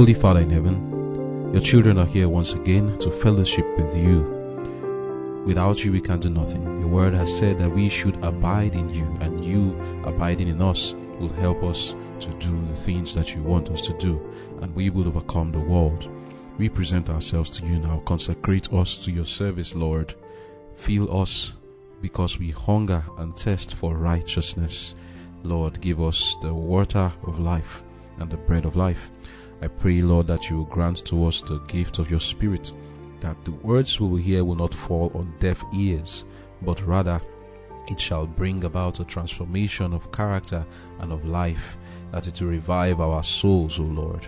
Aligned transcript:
Holy 0.00 0.14
Father 0.14 0.40
in 0.40 0.48
heaven, 0.48 1.52
your 1.52 1.60
children 1.60 1.98
are 1.98 2.06
here 2.06 2.26
once 2.26 2.54
again 2.54 2.98
to 3.00 3.10
fellowship 3.10 3.66
with 3.76 3.94
you. 3.94 4.22
Without 5.44 5.84
you, 5.84 5.92
we 5.92 6.00
can 6.00 6.18
do 6.18 6.30
nothing. 6.30 6.62
Your 6.80 6.88
word 6.88 7.12
has 7.12 7.30
said 7.36 7.58
that 7.58 7.70
we 7.70 7.90
should 7.90 8.16
abide 8.24 8.76
in 8.76 8.88
you, 8.88 9.04
and 9.20 9.44
you 9.44 9.78
abiding 10.06 10.48
in 10.48 10.62
us 10.62 10.94
will 11.18 11.28
help 11.28 11.62
us 11.62 11.96
to 12.20 12.30
do 12.38 12.66
the 12.68 12.74
things 12.74 13.12
that 13.12 13.34
you 13.34 13.42
want 13.42 13.68
us 13.68 13.82
to 13.82 13.92
do, 13.98 14.18
and 14.62 14.74
we 14.74 14.88
will 14.88 15.06
overcome 15.06 15.52
the 15.52 15.60
world. 15.60 16.08
We 16.56 16.70
present 16.70 17.10
ourselves 17.10 17.50
to 17.58 17.66
you 17.66 17.78
now. 17.78 17.98
Consecrate 18.06 18.72
us 18.72 18.96
to 19.04 19.12
your 19.12 19.26
service, 19.26 19.74
Lord. 19.74 20.14
Fill 20.76 21.14
us 21.14 21.56
because 22.00 22.38
we 22.38 22.52
hunger 22.52 23.04
and 23.18 23.36
thirst 23.36 23.74
for 23.74 23.98
righteousness. 23.98 24.94
Lord, 25.42 25.78
give 25.82 26.00
us 26.00 26.36
the 26.40 26.54
water 26.54 27.12
of 27.24 27.38
life 27.38 27.82
and 28.18 28.30
the 28.30 28.38
bread 28.38 28.64
of 28.64 28.76
life. 28.76 29.10
I 29.62 29.68
pray, 29.68 30.02
Lord, 30.02 30.26
that 30.28 30.48
you 30.48 30.58
will 30.58 30.64
grant 30.64 31.04
to 31.06 31.26
us 31.26 31.42
the 31.42 31.58
gift 31.60 31.98
of 31.98 32.10
your 32.10 32.20
Spirit 32.20 32.72
that 33.20 33.44
the 33.44 33.52
words 33.52 34.00
we 34.00 34.08
will 34.08 34.16
hear 34.16 34.44
will 34.44 34.56
not 34.56 34.74
fall 34.74 35.12
on 35.14 35.34
deaf 35.38 35.64
ears, 35.74 36.24
but 36.62 36.84
rather 36.86 37.20
it 37.88 38.00
shall 38.00 38.26
bring 38.26 38.64
about 38.64 39.00
a 39.00 39.04
transformation 39.04 39.92
of 39.92 40.12
character 40.12 40.66
and 41.00 41.12
of 41.12 41.24
life, 41.24 41.76
that 42.12 42.26
it 42.26 42.40
will 42.40 42.48
revive 42.48 43.00
our 43.00 43.22
souls, 43.22 43.78
O 43.78 43.84
Lord. 43.84 44.26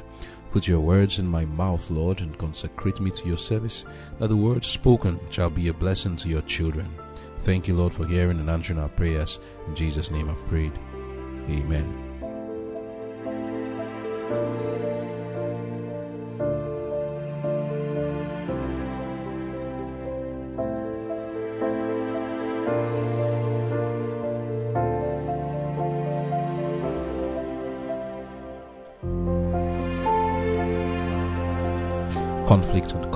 Put 0.51 0.69
your 0.69 0.81
words 0.81 1.19
in 1.19 1.27
my 1.27 1.45
mouth, 1.47 1.91
Lord, 1.91 2.21
and 2.21 2.37
consecrate 2.37 3.01
me 3.01 3.11
to 3.13 3.27
your 3.27 3.39
service, 3.39 3.85
that 4.19 4.29
the 4.29 4.37
words 4.37 4.67
spoken 4.67 5.19
shall 5.31 5.51
be 5.51 5.69
a 5.69 5.75
blessing 5.75 6.17
to 6.17 6.29
your 6.29 6.43
children. 6.43 6.95
Thank 7.39 7.67
you, 7.67 7.75
Lord, 7.75 7.93
for 7.93 8.07
hearing 8.07 8.39
and 8.39 8.51
answering 8.51 8.79
our 8.79 8.89
prayers. 8.89 9.39
In 9.67 9.75
Jesus' 9.75 10.11
name 10.11 10.29
I've 10.29 10.47
prayed. 10.47 10.73
Amen. 11.49 12.02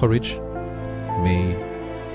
Courage, 0.06 0.38
May 1.24 1.56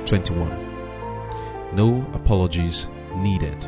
21. 0.06 1.76
No 1.76 2.06
apologies 2.14 2.88
needed. 3.16 3.68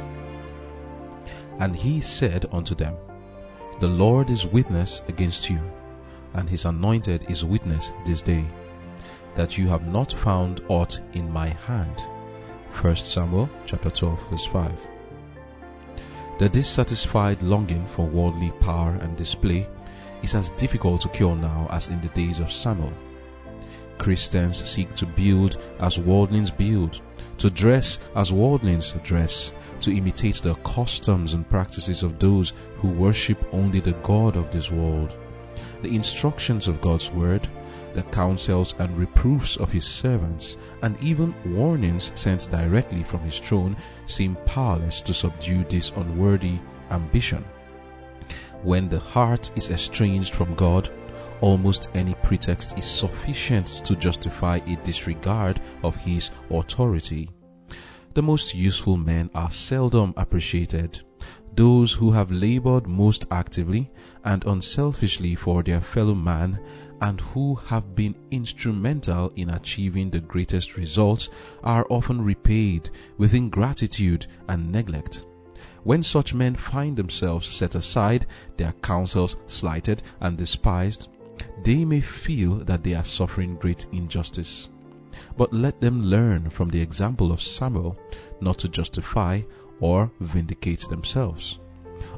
And 1.59 1.75
he 1.75 1.99
said 1.99 2.45
unto 2.53 2.73
them, 2.73 2.95
The 3.81 3.89
Lord 3.89 4.29
is 4.29 4.47
witness 4.47 5.03
against 5.09 5.49
you, 5.49 5.59
and 6.35 6.49
his 6.49 6.63
anointed 6.63 7.29
is 7.29 7.44
witness 7.44 7.91
this 8.05 8.21
day, 8.21 8.45
that 9.35 9.57
you 9.57 9.67
have 9.67 9.88
not 9.88 10.13
found 10.13 10.61
aught 10.69 11.01
in 11.11 11.29
my 11.29 11.49
hand. 11.67 11.99
1 12.81 12.95
Samuel 12.95 13.49
chapter 13.66 13.89
12 13.89 14.29
verse 14.29 14.45
5. 14.45 14.88
The 16.39 16.47
dissatisfied 16.47 17.44
longing 17.44 17.85
for 17.85 18.05
worldly 18.05 18.53
power 18.61 18.97
and 19.01 19.17
display 19.17 19.67
is 20.21 20.33
as 20.33 20.49
difficult 20.51 21.01
to 21.01 21.09
cure 21.09 21.35
now 21.35 21.67
as 21.71 21.89
in 21.89 21.99
the 21.99 22.07
days 22.07 22.39
of 22.39 22.49
Samuel. 22.49 22.94
Christians 24.04 24.62
seek 24.70 24.94
to 24.96 25.06
build 25.06 25.64
as 25.80 25.98
worldlings 25.98 26.52
build, 26.52 27.02
to 27.38 27.50
dress 27.50 28.00
as 28.18 28.34
worldlings 28.34 28.94
dress, 29.02 29.54
to 29.80 29.96
imitate 29.96 30.42
the 30.42 30.56
customs 30.56 31.34
and 31.34 31.50
practices 31.50 32.04
of 32.04 32.20
those 32.20 32.52
who 32.76 32.90
worship 32.90 33.42
only 33.54 33.80
the 33.80 33.94
God 34.04 34.36
of 34.36 34.52
this 34.52 34.69
world. 34.69 35.18
The 35.81 35.96
instructions 35.96 36.68
of 36.68 36.81
God's 36.81 37.12
word, 37.12 37.47
the 37.94 38.03
counsels 38.03 38.75
and 38.78 38.96
reproofs 38.97 39.56
of 39.56 39.72
his 39.72 39.86
servants, 39.86 40.58
and 40.81 41.02
even 41.02 41.34
warnings 41.56 42.12
sent 42.13 42.52
directly 42.52 43.03
from 43.03 43.22
his 43.22 43.40
throne 43.40 43.78
seem 44.06 44.36
powerless 44.46 45.02
to 45.03 45.13
subdue 45.13 45.63
this 45.69 45.92
unworthy 45.96 46.59
ambition. 46.92 47.46
When 48.63 48.90
the 48.90 49.00
heart 49.00 49.50
is 49.56 49.69
estranged 49.69 50.36
from 50.36 50.56
God, 50.56 50.90
almost 51.41 51.89
any 51.94 52.16
pretext 52.16 52.77
is 52.77 52.85
sufficient 52.85 53.67
to 53.85 53.95
justify 53.95 54.57
a 54.66 54.75
disregard 54.83 55.61
of 55.83 55.95
his 55.97 56.31
authority. 56.49 57.29
The 58.13 58.21
most 58.21 58.53
useful 58.53 58.97
men 58.97 59.29
are 59.33 59.49
seldom 59.49 60.13
appreciated. 60.17 61.01
Those 61.55 61.94
who 61.94 62.11
have 62.11 62.31
labored 62.31 62.88
most 62.88 63.25
actively 63.31 63.91
and 64.23 64.44
unselfishly 64.45 65.35
for 65.35 65.63
their 65.63 65.81
fellow 65.81 66.16
man 66.16 66.59
and 67.01 67.19
who 67.19 67.55
have 67.55 67.95
been 67.95 68.15
instrumental 68.31 69.31
in 69.35 69.50
achieving 69.50 70.09
the 70.09 70.19
greatest 70.19 70.77
results 70.77 71.29
are 71.63 71.85
often 71.89 72.23
repaid 72.23 72.89
with 73.17 73.33
ingratitude 73.33 74.27
and 74.47 74.71
neglect. 74.71 75.25
When 75.83 76.01
such 76.01 76.33
men 76.33 76.55
find 76.55 76.95
themselves 76.95 77.45
set 77.47 77.75
aside, 77.75 78.25
their 78.55 78.71
counsels 78.81 79.35
slighted 79.47 80.01
and 80.21 80.38
despised, 80.38 81.09
they 81.63 81.85
may 81.85 82.01
feel 82.01 82.55
that 82.66 82.83
they 82.83 82.94
are 82.94 83.03
suffering 83.03 83.55
great 83.55 83.85
injustice. 83.91 84.69
But 85.38 85.53
let 85.53 85.79
them 85.79 86.01
learn 86.03 86.49
from 86.49 86.69
the 86.69 86.81
example 86.81 87.31
of 87.31 87.41
Samuel 87.41 87.97
not 88.41 88.57
to 88.59 88.69
justify 88.69 89.41
or 89.79 90.11
vindicate 90.19 90.88
themselves, 90.89 91.59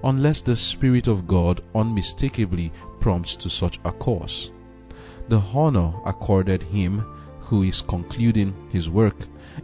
unless 0.04 0.42
the 0.42 0.56
Spirit 0.56 1.08
of 1.08 1.28
God 1.28 1.62
unmistakably 1.74 2.72
prompts 3.00 3.36
to 3.38 3.50
such 3.50 3.80
a 3.86 3.92
course. 3.92 4.52
The 5.28 5.40
honor 5.40 5.94
accorded 6.06 6.64
him 6.64 7.00
who 7.40 7.64
is 7.64 7.82
concluding 7.82 8.54
his 8.72 8.90
work 8.90 9.16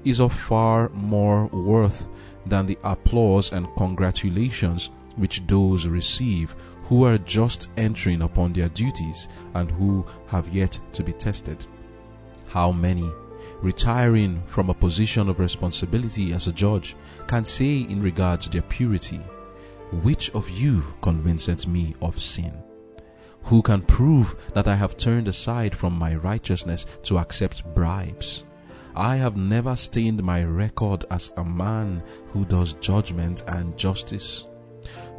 is 0.03 0.19
of 0.19 0.33
far 0.33 0.89
more 0.89 1.47
worth 1.47 2.07
than 2.45 2.65
the 2.65 2.77
applause 2.83 3.53
and 3.53 3.67
congratulations 3.75 4.89
which 5.15 5.41
those 5.47 5.87
receive 5.87 6.55
who 6.91 7.05
are 7.05 7.17
just 7.19 7.69
entering 7.77 8.21
upon 8.21 8.51
their 8.51 8.67
duties 8.67 9.29
and 9.53 9.71
who 9.71 10.05
have 10.27 10.53
yet 10.53 10.77
to 10.91 11.01
be 11.01 11.13
tested. 11.13 11.65
How 12.49 12.73
many, 12.73 13.09
retiring 13.61 14.43
from 14.45 14.69
a 14.69 14.73
position 14.73 15.29
of 15.29 15.39
responsibility 15.39 16.33
as 16.33 16.47
a 16.47 16.51
judge, 16.51 16.97
can 17.27 17.45
say 17.45 17.77
in 17.77 18.01
regard 18.01 18.41
to 18.41 18.49
their 18.49 18.63
purity, 18.63 19.21
Which 20.03 20.31
of 20.31 20.49
you 20.49 20.83
convinceth 21.01 21.65
me 21.65 21.95
of 22.01 22.21
sin? 22.21 22.61
Who 23.43 23.61
can 23.61 23.83
prove 23.83 24.35
that 24.53 24.67
I 24.67 24.75
have 24.75 24.97
turned 24.97 25.29
aside 25.29 25.73
from 25.73 25.93
my 25.93 26.15
righteousness 26.15 26.85
to 27.03 27.19
accept 27.19 27.63
bribes? 27.73 28.43
I 28.97 29.15
have 29.15 29.37
never 29.37 29.77
stained 29.77 30.21
my 30.21 30.43
record 30.43 31.05
as 31.09 31.31
a 31.37 31.43
man 31.45 32.03
who 32.33 32.43
does 32.43 32.73
judgment 32.73 33.45
and 33.47 33.77
justice 33.77 34.45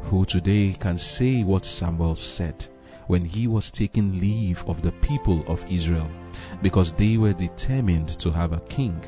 who 0.03 0.25
today 0.25 0.75
can 0.79 0.97
say 0.97 1.43
what 1.43 1.65
Samuel 1.65 2.15
said 2.15 2.67
when 3.07 3.25
he 3.25 3.47
was 3.47 3.71
taking 3.71 4.19
leave 4.19 4.63
of 4.67 4.81
the 4.81 4.91
people 4.93 5.43
of 5.47 5.65
Israel 5.69 6.09
because 6.61 6.91
they 6.93 7.17
were 7.17 7.33
determined 7.33 8.19
to 8.19 8.31
have 8.31 8.53
a 8.53 8.59
king. 8.61 8.99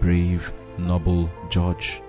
Brave, 0.00 0.52
noble 0.78 1.30
judge. 1.48 2.02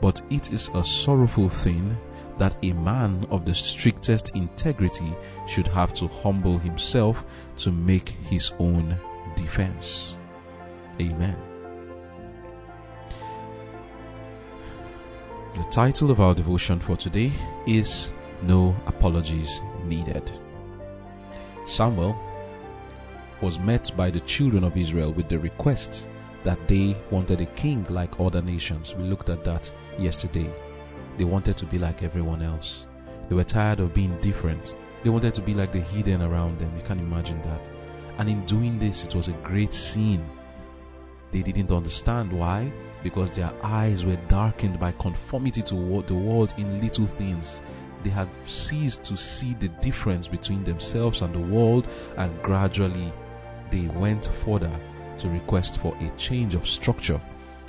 But 0.00 0.20
it 0.30 0.52
is 0.52 0.70
a 0.74 0.84
sorrowful 0.84 1.48
thing 1.48 1.96
that 2.38 2.58
a 2.62 2.72
man 2.72 3.26
of 3.30 3.44
the 3.44 3.54
strictest 3.54 4.34
integrity 4.34 5.12
should 5.46 5.66
have 5.68 5.94
to 5.94 6.06
humble 6.08 6.58
himself 6.58 7.24
to 7.58 7.72
make 7.72 8.08
his 8.08 8.52
own 8.58 8.96
defense. 9.36 10.16
Amen. 11.00 11.55
The 15.56 15.64
title 15.64 16.10
of 16.10 16.20
our 16.20 16.34
devotion 16.34 16.78
for 16.78 16.98
today 16.98 17.32
is 17.66 18.12
No 18.42 18.76
Apologies 18.84 19.62
Needed. 19.86 20.30
Samuel 21.64 22.14
was 23.40 23.58
met 23.58 23.90
by 23.96 24.10
the 24.10 24.20
children 24.20 24.64
of 24.64 24.76
Israel 24.76 25.14
with 25.14 25.30
the 25.30 25.38
request 25.38 26.08
that 26.44 26.58
they 26.68 26.94
wanted 27.10 27.40
a 27.40 27.46
king 27.46 27.86
like 27.88 28.20
other 28.20 28.42
nations. 28.42 28.94
We 28.96 29.04
looked 29.04 29.30
at 29.30 29.44
that 29.44 29.72
yesterday. 29.98 30.50
They 31.16 31.24
wanted 31.24 31.56
to 31.56 31.64
be 31.64 31.78
like 31.78 32.02
everyone 32.02 32.42
else. 32.42 32.84
They 33.30 33.34
were 33.34 33.42
tired 33.42 33.80
of 33.80 33.94
being 33.94 34.14
different. 34.20 34.76
They 35.04 35.08
wanted 35.08 35.32
to 35.36 35.40
be 35.40 35.54
like 35.54 35.72
the 35.72 35.80
heathen 35.80 36.20
around 36.20 36.58
them. 36.58 36.70
You 36.76 36.82
can 36.82 36.98
imagine 36.98 37.40
that. 37.40 37.70
And 38.18 38.28
in 38.28 38.44
doing 38.44 38.78
this, 38.78 39.04
it 39.04 39.14
was 39.14 39.28
a 39.28 39.40
great 39.42 39.72
sin. 39.72 40.22
They 41.32 41.40
didn't 41.40 41.72
understand 41.72 42.30
why 42.30 42.70
because 43.06 43.30
their 43.30 43.52
eyes 43.62 44.04
were 44.04 44.18
darkened 44.26 44.80
by 44.80 44.90
conformity 44.90 45.62
to 45.62 46.02
the 46.08 46.14
world 46.14 46.52
in 46.58 46.80
little 46.80 47.06
things. 47.06 47.62
They 48.02 48.10
had 48.10 48.28
ceased 48.48 49.04
to 49.04 49.16
see 49.16 49.54
the 49.54 49.68
difference 49.68 50.26
between 50.26 50.64
themselves 50.64 51.22
and 51.22 51.32
the 51.32 51.54
world, 51.54 51.86
and 52.16 52.42
gradually 52.42 53.12
they 53.70 53.86
went 53.94 54.26
further 54.26 54.76
to 55.18 55.28
request 55.28 55.78
for 55.78 55.96
a 56.00 56.10
change 56.16 56.56
of 56.56 56.66
structure, 56.66 57.20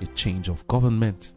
a 0.02 0.08
change 0.16 0.50
of 0.50 0.68
government. 0.68 1.34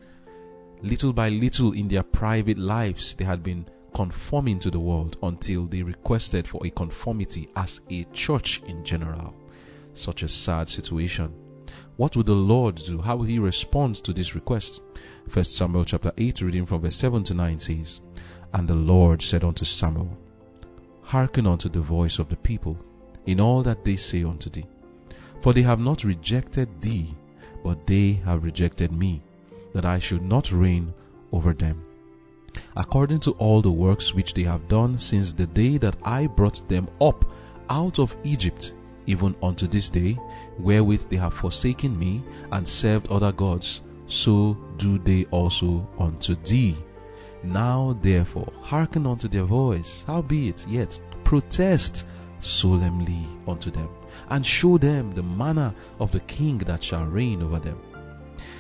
Little 0.81 1.13
by 1.13 1.29
little 1.29 1.73
in 1.73 1.87
their 1.87 2.03
private 2.03 2.57
lives, 2.57 3.13
they 3.13 3.25
had 3.27 3.43
been 3.43 3.67
conforming 3.93 4.59
to 4.61 4.71
the 4.71 4.81
world 4.81 5.19
until 5.23 5.67
they 5.67 5.83
requested 5.83 6.49
for 6.49 6.67
a 6.67 6.71
conformity 6.71 7.51
as 7.55 7.83
a 7.91 8.05
church 8.15 8.63
in 8.67 8.83
general. 8.83 9.35
Such 9.93 10.23
a 10.23 10.29
sad 10.29 10.71
situation. 10.71 11.35
What 11.97 12.17
would 12.17 12.27
the 12.27 12.35
Lord 12.35 12.77
do? 12.77 13.01
How 13.01 13.17
will 13.17 13.27
he 13.27 13.39
respond 13.39 13.97
to 13.97 14.13
this 14.13 14.35
request? 14.35 14.83
First 15.29 15.57
Samuel 15.57 15.85
chapter 15.85 16.13
8, 16.17 16.41
reading 16.41 16.67
from 16.67 16.81
verse 16.81 16.97
7 16.97 17.25
to 17.25 17.35
9 17.35 17.61
says, 17.61 18.01
And 18.53 18.69
the 18.69 18.75
Lord 18.75 19.23
said 19.23 19.45
unto 19.45 19.65
Samuel, 19.65 20.17
Hearken 21.03 21.47
unto 21.47 21.69
the 21.69 21.81
voice 21.81 22.19
of 22.19 22.29
the 22.29 22.37
people 22.37 22.79
in 23.27 23.41
all 23.41 23.63
that 23.63 23.85
they 23.85 23.97
say 23.97 24.25
unto 24.25 24.49
thee. 24.51 24.67
For 25.41 25.53
they 25.53 25.63
have 25.63 25.81
not 25.81 26.05
rejected 26.05 26.81
thee, 26.81 27.15
but 27.65 27.87
they 27.87 28.13
have 28.25 28.45
rejected 28.45 28.93
me, 28.93 29.23
that 29.75 29.85
I 29.85 29.99
should 29.99 30.23
not 30.23 30.53
reign 30.53 30.93
over 31.33 31.53
them. 31.53 31.85
According 32.77 33.21
to 33.21 33.33
all 33.33 33.63
the 33.63 33.71
works 33.71 34.15
which 34.15 34.35
they 34.35 34.43
have 34.43 34.69
done 34.69 34.99
since 34.99 35.33
the 35.33 35.47
day 35.47 35.79
that 35.79 35.97
I 36.03 36.27
brought 36.27 36.67
them 36.69 36.89
up 37.01 37.25
out 37.69 37.99
of 37.99 38.17
Egypt, 38.25 38.75
even 39.07 39.35
unto 39.43 39.67
this 39.67 39.89
day, 39.89 40.19
wherewith 40.63 41.09
they 41.09 41.17
have 41.17 41.35
forsaken 41.35 41.99
me 41.99 42.23
and 42.53 42.67
served 42.67 43.09
other 43.09 43.33
gods, 43.33 43.83
so 44.07 44.57
do 44.77 44.99
they 44.99 45.25
also 45.27 45.89
unto 45.99 46.35
thee. 46.37 46.77
Now 47.43 47.99
therefore 48.03 48.53
hearken 48.63 49.07
unto 49.07 49.29
their 49.29 49.45
voice, 49.45 50.05
howbeit 50.07 50.67
yet 50.69 50.99
protest 51.25 52.07
solemnly 52.41 53.27
unto 53.47 53.71
them, 53.71 53.89
and 54.29 54.45
show 54.45 54.79
them 54.79 55.13
the 55.13 55.23
manner 55.23 55.75
of 55.99 56.13
the 56.13 56.21
king 56.21 56.59
that 56.59 56.83
shall 56.83 57.05
reign 57.05 57.43
over 57.43 57.59
them. 57.59 57.81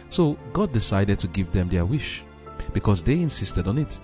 So 0.08 0.36
God 0.52 0.72
decided 0.72 1.18
to 1.20 1.28
give 1.28 1.50
them 1.50 1.68
their 1.68 1.84
wish 1.84 2.24
because 2.72 3.02
they 3.02 3.20
insisted 3.20 3.66
on 3.66 3.78
it. 3.78 4.00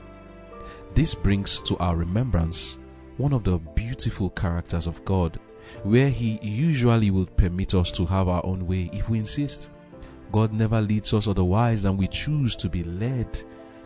This 0.95 1.15
brings 1.15 1.61
to 1.63 1.77
our 1.79 1.97
remembrance 1.97 2.79
one 3.17 3.33
of 3.33 3.45
the 3.45 3.59
beautiful 3.59 4.31
characters 4.31 4.87
of 4.87 5.05
God, 5.05 5.39
where 5.83 6.11
He 6.11 6.39
usually 6.43 7.11
will 7.11 7.27
permit 7.27 7.75
us 7.75 7.91
to 7.93 8.07
have 8.07 8.29
our 8.29 8.45
own 8.45 8.67
way 8.67 8.91
if 8.93 9.09
we 9.09 9.19
insist. 9.19 9.71
God 10.33 10.53
never 10.53 10.81
leads 10.81 11.15
us 11.15 11.29
otherwise 11.29 11.83
than 11.83 11.97
we 11.97 12.09
choose 12.09 12.57
to 12.57 12.69
be 12.69 12.85
led. 12.85 13.29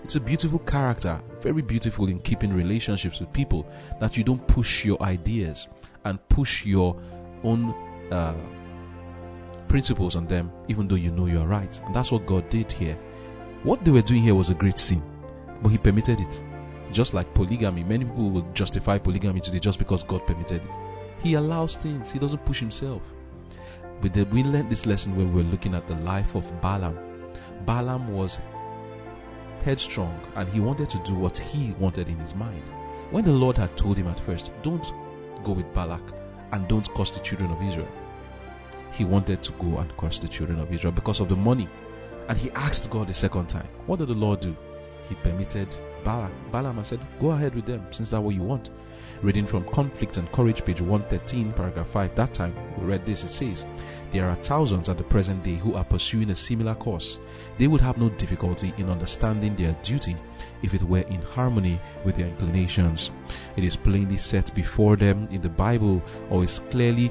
It's 0.02 0.16
a 0.16 0.20
beautiful 0.20 0.58
character, 0.60 1.20
very 1.40 1.62
beautiful 1.62 2.08
in 2.08 2.20
keeping 2.20 2.52
relationships 2.52 3.20
with 3.20 3.32
people, 3.32 3.68
that 4.00 4.16
you 4.16 4.24
don't 4.24 4.46
push 4.46 4.84
your 4.84 5.00
ideas 5.02 5.68
and 6.04 6.26
push 6.28 6.64
your 6.64 6.96
own 7.44 7.74
uh, 8.10 8.34
principles 9.68 10.16
on 10.16 10.26
them, 10.26 10.50
even 10.68 10.88
though 10.88 10.96
you 10.96 11.10
know 11.10 11.26
you 11.26 11.40
are 11.40 11.46
right. 11.46 11.80
And 11.84 11.94
that's 11.94 12.10
what 12.10 12.26
God 12.26 12.48
did 12.48 12.72
here. 12.72 12.98
What 13.62 13.84
they 13.84 13.90
were 13.90 14.02
doing 14.02 14.22
here 14.22 14.34
was 14.34 14.48
a 14.48 14.54
great 14.54 14.78
sin, 14.78 15.02
but 15.62 15.68
He 15.68 15.78
permitted 15.78 16.18
it. 16.18 16.42
Just 16.92 17.14
like 17.14 17.32
polygamy, 17.34 17.84
many 17.84 18.04
people 18.04 18.30
will 18.30 18.50
justify 18.52 18.98
polygamy 18.98 19.40
today 19.40 19.60
just 19.60 19.78
because 19.78 20.02
God 20.02 20.26
permitted 20.26 20.62
it. 20.62 20.76
He 21.22 21.34
allows 21.34 21.76
things, 21.76 22.10
He 22.10 22.18
doesn't 22.18 22.44
push 22.44 22.60
Himself. 22.60 23.02
But 24.00 24.16
we 24.30 24.42
learned 24.42 24.70
this 24.70 24.86
lesson 24.86 25.14
when 25.14 25.32
we 25.32 25.42
were 25.42 25.50
looking 25.50 25.74
at 25.74 25.86
the 25.86 25.96
life 25.96 26.34
of 26.34 26.60
Balaam. 26.60 26.98
Balaam 27.66 28.08
was 28.08 28.40
headstrong 29.62 30.18
and 30.36 30.48
he 30.48 30.60
wanted 30.60 30.88
to 30.88 30.98
do 31.00 31.14
what 31.14 31.36
he 31.36 31.72
wanted 31.72 32.08
in 32.08 32.16
his 32.18 32.34
mind. 32.34 32.62
When 33.10 33.24
the 33.24 33.32
Lord 33.32 33.58
had 33.58 33.76
told 33.76 33.98
him 33.98 34.06
at 34.06 34.18
first, 34.20 34.50
Don't 34.62 34.86
go 35.44 35.52
with 35.52 35.72
Balak 35.74 36.00
and 36.52 36.66
don't 36.66 36.88
curse 36.94 37.10
the 37.10 37.20
children 37.20 37.50
of 37.50 37.62
Israel, 37.62 37.88
he 38.92 39.04
wanted 39.04 39.42
to 39.42 39.52
go 39.52 39.78
and 39.78 39.96
curse 39.96 40.18
the 40.18 40.28
children 40.28 40.60
of 40.60 40.72
Israel 40.72 40.92
because 40.92 41.20
of 41.20 41.28
the 41.28 41.36
money 41.36 41.68
and 42.28 42.38
he 42.38 42.50
asked 42.52 42.88
God 42.90 43.08
the 43.08 43.14
second 43.14 43.48
time. 43.48 43.68
What 43.86 43.98
did 43.98 44.08
the 44.08 44.14
Lord 44.14 44.40
do? 44.40 44.56
He 45.08 45.14
permitted 45.16 45.76
Balaam. 46.04 46.32
Balaam 46.50 46.78
and 46.78 46.86
said, 46.86 47.00
Go 47.20 47.30
ahead 47.30 47.54
with 47.54 47.66
them, 47.66 47.86
since 47.90 48.10
that's 48.10 48.22
what 48.22 48.34
you 48.34 48.42
want. 48.42 48.70
Reading 49.22 49.46
from 49.46 49.64
Conflict 49.70 50.16
and 50.16 50.30
Courage, 50.32 50.64
page 50.64 50.80
113, 50.80 51.52
paragraph 51.52 51.88
5. 51.88 52.14
That 52.14 52.32
time 52.32 52.54
we 52.78 52.86
read 52.86 53.04
this. 53.04 53.22
It 53.22 53.28
says, 53.28 53.66
There 54.12 54.28
are 54.28 54.34
thousands 54.36 54.88
at 54.88 54.96
the 54.96 55.04
present 55.04 55.42
day 55.42 55.56
who 55.56 55.74
are 55.74 55.84
pursuing 55.84 56.30
a 56.30 56.34
similar 56.36 56.74
course. 56.74 57.18
They 57.58 57.66
would 57.66 57.82
have 57.82 57.98
no 57.98 58.08
difficulty 58.08 58.72
in 58.78 58.88
understanding 58.88 59.54
their 59.56 59.72
duty 59.82 60.16
if 60.62 60.74
it 60.74 60.82
were 60.82 61.00
in 61.00 61.20
harmony 61.22 61.78
with 62.04 62.16
their 62.16 62.28
inclinations. 62.28 63.10
It 63.56 63.64
is 63.64 63.76
plainly 63.76 64.16
set 64.16 64.54
before 64.54 64.96
them 64.96 65.26
in 65.30 65.42
the 65.42 65.48
Bible 65.48 66.02
or 66.30 66.44
is 66.44 66.62
clearly 66.70 67.10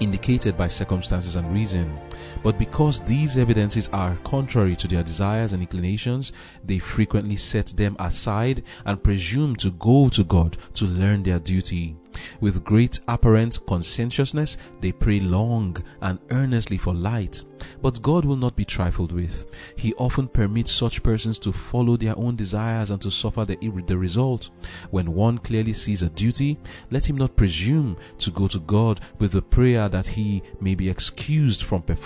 indicated 0.00 0.56
by 0.56 0.68
circumstances 0.68 1.36
and 1.36 1.52
reason. 1.52 1.98
But 2.42 2.58
because 2.58 3.00
these 3.00 3.36
evidences 3.36 3.88
are 3.92 4.16
contrary 4.24 4.76
to 4.76 4.88
their 4.88 5.02
desires 5.02 5.52
and 5.52 5.62
inclinations, 5.62 6.32
they 6.64 6.78
frequently 6.78 7.36
set 7.36 7.66
them 7.68 7.96
aside 7.98 8.62
and 8.84 9.02
presume 9.02 9.56
to 9.56 9.70
go 9.72 10.08
to 10.10 10.24
God 10.24 10.56
to 10.74 10.86
learn 10.86 11.22
their 11.22 11.38
duty. 11.38 11.96
With 12.40 12.64
great 12.64 13.00
apparent 13.08 13.60
conscientiousness, 13.66 14.56
they 14.80 14.92
pray 14.92 15.20
long 15.20 15.76
and 16.00 16.18
earnestly 16.30 16.78
for 16.78 16.94
light. 16.94 17.44
But 17.82 18.02
God 18.02 18.24
will 18.24 18.36
not 18.36 18.56
be 18.56 18.64
trifled 18.64 19.12
with. 19.12 19.46
He 19.76 19.94
often 19.94 20.28
permits 20.28 20.72
such 20.72 21.02
persons 21.02 21.38
to 21.40 21.52
follow 21.52 21.96
their 21.96 22.16
own 22.18 22.36
desires 22.36 22.90
and 22.90 23.00
to 23.02 23.10
suffer 23.10 23.44
the, 23.44 23.56
the 23.86 23.98
result. 23.98 24.50
When 24.90 25.14
one 25.14 25.38
clearly 25.38 25.72
sees 25.72 26.02
a 26.02 26.08
duty, 26.10 26.58
let 26.90 27.08
him 27.08 27.16
not 27.16 27.36
presume 27.36 27.96
to 28.18 28.30
go 28.30 28.48
to 28.48 28.60
God 28.60 29.00
with 29.18 29.32
the 29.32 29.42
prayer 29.42 29.88
that 29.88 30.06
he 30.06 30.42
may 30.60 30.74
be 30.74 30.88
excused 30.88 31.62
from 31.62 31.82
performing 31.82 32.05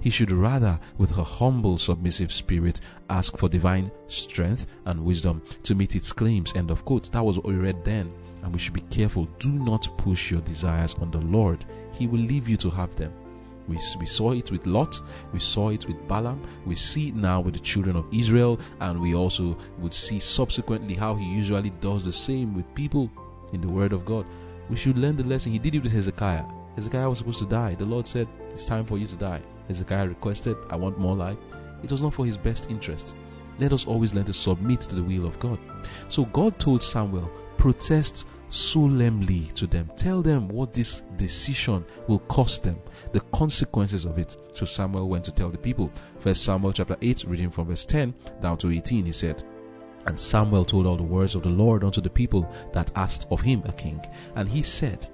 He 0.00 0.10
should 0.10 0.30
rather, 0.30 0.78
with 0.98 1.16
a 1.18 1.24
humble, 1.24 1.78
submissive 1.78 2.32
spirit, 2.32 2.80
ask 3.08 3.36
for 3.36 3.48
divine 3.48 3.90
strength 4.08 4.66
and 4.86 5.04
wisdom 5.04 5.42
to 5.64 5.74
meet 5.74 5.96
its 5.96 6.12
claims. 6.12 6.52
End 6.54 6.70
of 6.70 6.84
quote. 6.84 7.10
That 7.12 7.24
was 7.24 7.36
what 7.36 7.46
we 7.46 7.54
read 7.54 7.84
then 7.84 8.12
and 8.42 8.52
we 8.52 8.58
should 8.58 8.72
be 8.74 8.80
careful. 8.82 9.26
Do 9.38 9.50
not 9.50 9.88
push 9.96 10.30
your 10.30 10.40
desires 10.42 10.94
on 11.00 11.10
the 11.10 11.18
Lord, 11.20 11.64
He 11.92 12.06
will 12.06 12.20
leave 12.20 12.48
you 12.48 12.56
to 12.58 12.70
have 12.70 12.94
them. 12.96 13.12
We, 13.68 13.78
we 13.98 14.06
saw 14.06 14.32
it 14.32 14.50
with 14.50 14.66
Lot, 14.66 15.00
we 15.32 15.38
saw 15.38 15.70
it 15.70 15.86
with 15.86 16.08
Balaam, 16.08 16.42
we 16.66 16.74
see 16.74 17.08
it 17.08 17.14
now 17.14 17.40
with 17.40 17.54
the 17.54 17.60
children 17.60 17.96
of 17.96 18.06
Israel, 18.12 18.58
and 18.80 19.00
we 19.00 19.14
also 19.14 19.56
would 19.78 19.94
see 19.94 20.18
subsequently 20.18 20.94
how 20.94 21.14
He 21.14 21.24
usually 21.24 21.70
does 21.80 22.04
the 22.04 22.12
same 22.12 22.54
with 22.54 22.74
people 22.74 23.10
in 23.52 23.60
the 23.60 23.68
Word 23.68 23.92
of 23.92 24.04
God. 24.04 24.26
We 24.68 24.76
should 24.76 24.98
learn 24.98 25.16
the 25.16 25.24
lesson. 25.24 25.52
He 25.52 25.58
did 25.58 25.74
it 25.74 25.82
with 25.82 25.92
Hezekiah. 25.92 26.44
Hezekiah 26.80 27.10
was 27.10 27.18
supposed 27.18 27.40
to 27.40 27.46
die. 27.46 27.74
The 27.74 27.84
Lord 27.84 28.06
said, 28.06 28.26
It's 28.52 28.64
time 28.64 28.86
for 28.86 28.96
you 28.96 29.06
to 29.06 29.16
die. 29.16 29.42
Hezekiah 29.68 30.08
requested, 30.08 30.56
I 30.70 30.76
want 30.76 30.98
more 30.98 31.14
life. 31.14 31.36
It 31.82 31.92
was 31.92 32.02
not 32.02 32.14
for 32.14 32.24
his 32.24 32.38
best 32.38 32.70
interest. 32.70 33.16
Let 33.58 33.74
us 33.74 33.86
always 33.86 34.14
learn 34.14 34.24
to 34.24 34.32
submit 34.32 34.80
to 34.82 34.94
the 34.94 35.02
will 35.02 35.26
of 35.26 35.38
God. 35.38 35.58
So 36.08 36.24
God 36.24 36.58
told 36.58 36.82
Samuel, 36.82 37.30
protest 37.58 38.26
solemnly 38.48 39.50
to 39.56 39.66
them. 39.66 39.90
Tell 39.94 40.22
them 40.22 40.48
what 40.48 40.72
this 40.72 41.02
decision 41.18 41.84
will 42.08 42.20
cost 42.20 42.62
them, 42.62 42.78
the 43.12 43.20
consequences 43.20 44.06
of 44.06 44.18
it. 44.18 44.38
So 44.54 44.64
Samuel 44.64 45.10
went 45.10 45.26
to 45.26 45.32
tell 45.32 45.50
the 45.50 45.58
people. 45.58 45.92
First 46.18 46.44
Samuel 46.44 46.72
chapter 46.72 46.96
8, 47.02 47.24
reading 47.26 47.50
from 47.50 47.66
verse 47.66 47.84
10 47.84 48.14
down 48.40 48.56
to 48.56 48.70
18, 48.70 49.04
he 49.04 49.12
said, 49.12 49.44
And 50.06 50.18
Samuel 50.18 50.64
told 50.64 50.86
all 50.86 50.96
the 50.96 51.02
words 51.02 51.34
of 51.34 51.42
the 51.42 51.50
Lord 51.50 51.84
unto 51.84 52.00
the 52.00 52.08
people 52.08 52.50
that 52.72 52.90
asked 52.96 53.26
of 53.30 53.42
him 53.42 53.62
a 53.66 53.72
king. 53.72 54.02
And 54.34 54.48
he 54.48 54.62
said, 54.62 55.10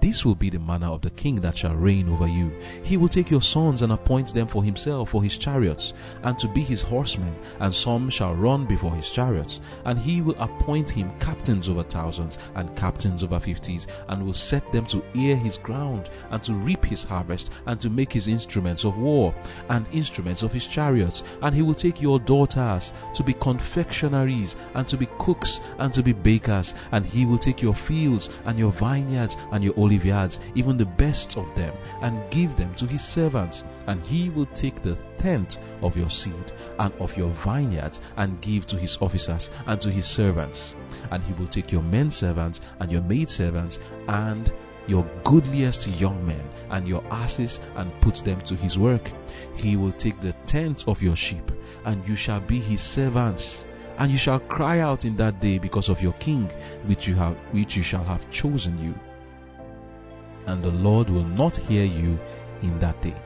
this 0.00 0.24
will 0.24 0.34
be 0.34 0.50
the 0.50 0.58
manner 0.58 0.86
of 0.86 1.02
the 1.02 1.10
king 1.10 1.36
that 1.36 1.58
shall 1.58 1.74
reign 1.74 2.08
over 2.08 2.26
you. 2.26 2.50
He 2.82 2.96
will 2.96 3.08
take 3.08 3.30
your 3.30 3.42
sons 3.42 3.82
and 3.82 3.92
appoint 3.92 4.32
them 4.32 4.48
for 4.48 4.64
himself 4.64 5.10
for 5.10 5.22
his 5.22 5.36
chariots, 5.36 5.92
and 6.22 6.38
to 6.38 6.48
be 6.48 6.62
his 6.62 6.82
horsemen, 6.82 7.34
and 7.60 7.74
some 7.74 8.08
shall 8.08 8.34
run 8.34 8.66
before 8.66 8.94
his 8.94 9.10
chariots. 9.10 9.60
And 9.84 9.98
he 9.98 10.22
will 10.22 10.36
appoint 10.38 10.88
him 10.88 11.12
captains 11.20 11.68
over 11.68 11.82
thousands, 11.82 12.38
and 12.54 12.74
captains 12.76 13.22
over 13.22 13.38
fifties, 13.38 13.86
and 14.08 14.24
will 14.24 14.32
set 14.32 14.70
them 14.72 14.86
to 14.86 15.02
ear 15.14 15.36
his 15.36 15.58
ground, 15.58 16.08
and 16.30 16.42
to 16.44 16.54
reap 16.54 16.84
his 16.84 17.04
harvest, 17.04 17.50
and 17.66 17.80
to 17.80 17.90
make 17.90 18.12
his 18.12 18.28
instruments 18.28 18.84
of 18.84 18.96
war, 18.96 19.34
and 19.68 19.86
instruments 19.92 20.42
of 20.42 20.52
his 20.52 20.66
chariots. 20.66 21.22
And 21.42 21.54
he 21.54 21.62
will 21.62 21.74
take 21.74 22.00
your 22.00 22.18
daughters 22.18 22.92
to 23.14 23.22
be 23.22 23.34
confectionaries, 23.34 24.56
and 24.74 24.88
to 24.88 24.96
be 24.96 25.08
cooks, 25.18 25.60
and 25.78 25.92
to 25.92 26.02
be 26.02 26.12
bakers. 26.12 26.74
And 26.92 27.04
he 27.04 27.26
will 27.26 27.38
take 27.38 27.60
your 27.60 27.74
fields, 27.74 28.30
and 28.46 28.58
your 28.58 28.72
vineyards, 28.72 29.36
and 29.52 29.62
your 29.62 29.74
olive 29.76 29.89
even 29.90 30.76
the 30.76 30.86
best 30.96 31.36
of 31.36 31.52
them, 31.54 31.74
and 32.02 32.20
give 32.30 32.56
them 32.56 32.74
to 32.74 32.86
his 32.86 33.04
servants. 33.04 33.64
And 33.86 34.04
he 34.06 34.30
will 34.30 34.46
take 34.46 34.82
the 34.82 34.96
tenth 35.18 35.58
of 35.82 35.96
your 35.96 36.10
seed 36.10 36.52
and 36.78 36.92
of 37.00 37.16
your 37.16 37.30
vineyards, 37.30 38.00
and 38.16 38.40
give 38.40 38.66
to 38.68 38.76
his 38.76 38.98
officers 39.00 39.50
and 39.66 39.80
to 39.80 39.90
his 39.90 40.06
servants. 40.06 40.74
And 41.10 41.22
he 41.24 41.32
will 41.34 41.46
take 41.46 41.72
your 41.72 41.82
men 41.82 42.10
servants 42.10 42.60
and 42.78 42.90
your 42.90 43.02
maid 43.02 43.30
servants 43.30 43.78
and 44.08 44.52
your 44.86 45.04
goodliest 45.24 45.88
young 46.00 46.24
men 46.26 46.42
and 46.70 46.86
your 46.86 47.04
asses 47.10 47.60
and 47.76 47.92
put 48.00 48.16
them 48.16 48.40
to 48.42 48.56
his 48.56 48.78
work. 48.78 49.10
He 49.54 49.76
will 49.76 49.92
take 49.92 50.20
the 50.20 50.32
tenth 50.46 50.88
of 50.88 51.02
your 51.02 51.16
sheep, 51.16 51.50
and 51.84 52.06
you 52.08 52.16
shall 52.16 52.40
be 52.40 52.60
his 52.60 52.80
servants. 52.80 53.66
And 53.98 54.10
you 54.10 54.18
shall 54.18 54.40
cry 54.40 54.78
out 54.78 55.04
in 55.04 55.14
that 55.16 55.40
day 55.40 55.58
because 55.58 55.90
of 55.90 56.02
your 56.02 56.14
king, 56.14 56.44
which 56.86 57.06
you 57.06 57.14
have 57.16 57.36
which 57.52 57.76
you 57.76 57.82
shall 57.82 58.04
have 58.04 58.28
chosen 58.30 58.82
you 58.82 58.94
and 60.46 60.62
the 60.62 60.70
Lord 60.70 61.10
will 61.10 61.24
not 61.24 61.56
hear 61.56 61.84
you 61.84 62.18
in 62.62 62.78
that 62.78 63.00
day. 63.02 63.16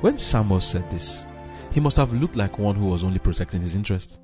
When 0.00 0.18
Samuel 0.18 0.60
said 0.60 0.88
this, 0.90 1.26
he 1.72 1.80
must 1.80 1.96
have 1.96 2.12
looked 2.12 2.36
like 2.36 2.58
one 2.58 2.74
who 2.74 2.86
was 2.86 3.04
only 3.04 3.18
protecting 3.18 3.60
his 3.60 3.74
interest. 3.74 4.18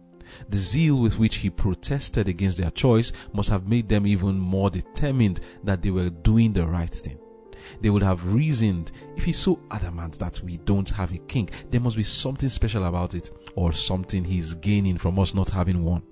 The 0.48 0.56
zeal 0.56 0.96
with 0.96 1.18
which 1.18 1.36
he 1.36 1.50
protested 1.50 2.28
against 2.28 2.58
their 2.58 2.70
choice 2.70 3.12
must 3.32 3.50
have 3.50 3.68
made 3.68 3.88
them 3.88 4.06
even 4.06 4.38
more 4.38 4.70
determined 4.70 5.40
that 5.64 5.82
they 5.82 5.90
were 5.90 6.10
doing 6.10 6.52
the 6.52 6.66
right 6.66 6.92
thing. 6.92 7.18
They 7.80 7.90
would 7.90 8.02
have 8.02 8.32
reasoned, 8.32 8.92
if 9.16 9.24
he's 9.24 9.38
so 9.38 9.60
adamant 9.70 10.18
that 10.18 10.40
we 10.42 10.56
don't 10.58 10.88
have 10.90 11.12
a 11.12 11.18
king, 11.18 11.48
there 11.70 11.80
must 11.80 11.96
be 11.96 12.02
something 12.02 12.48
special 12.48 12.84
about 12.84 13.14
it, 13.14 13.30
or 13.54 13.72
something 13.72 14.24
he's 14.24 14.54
gaining 14.54 14.98
from 14.98 15.18
us 15.18 15.34
not 15.34 15.50
having 15.50 15.84
one. 15.84 16.02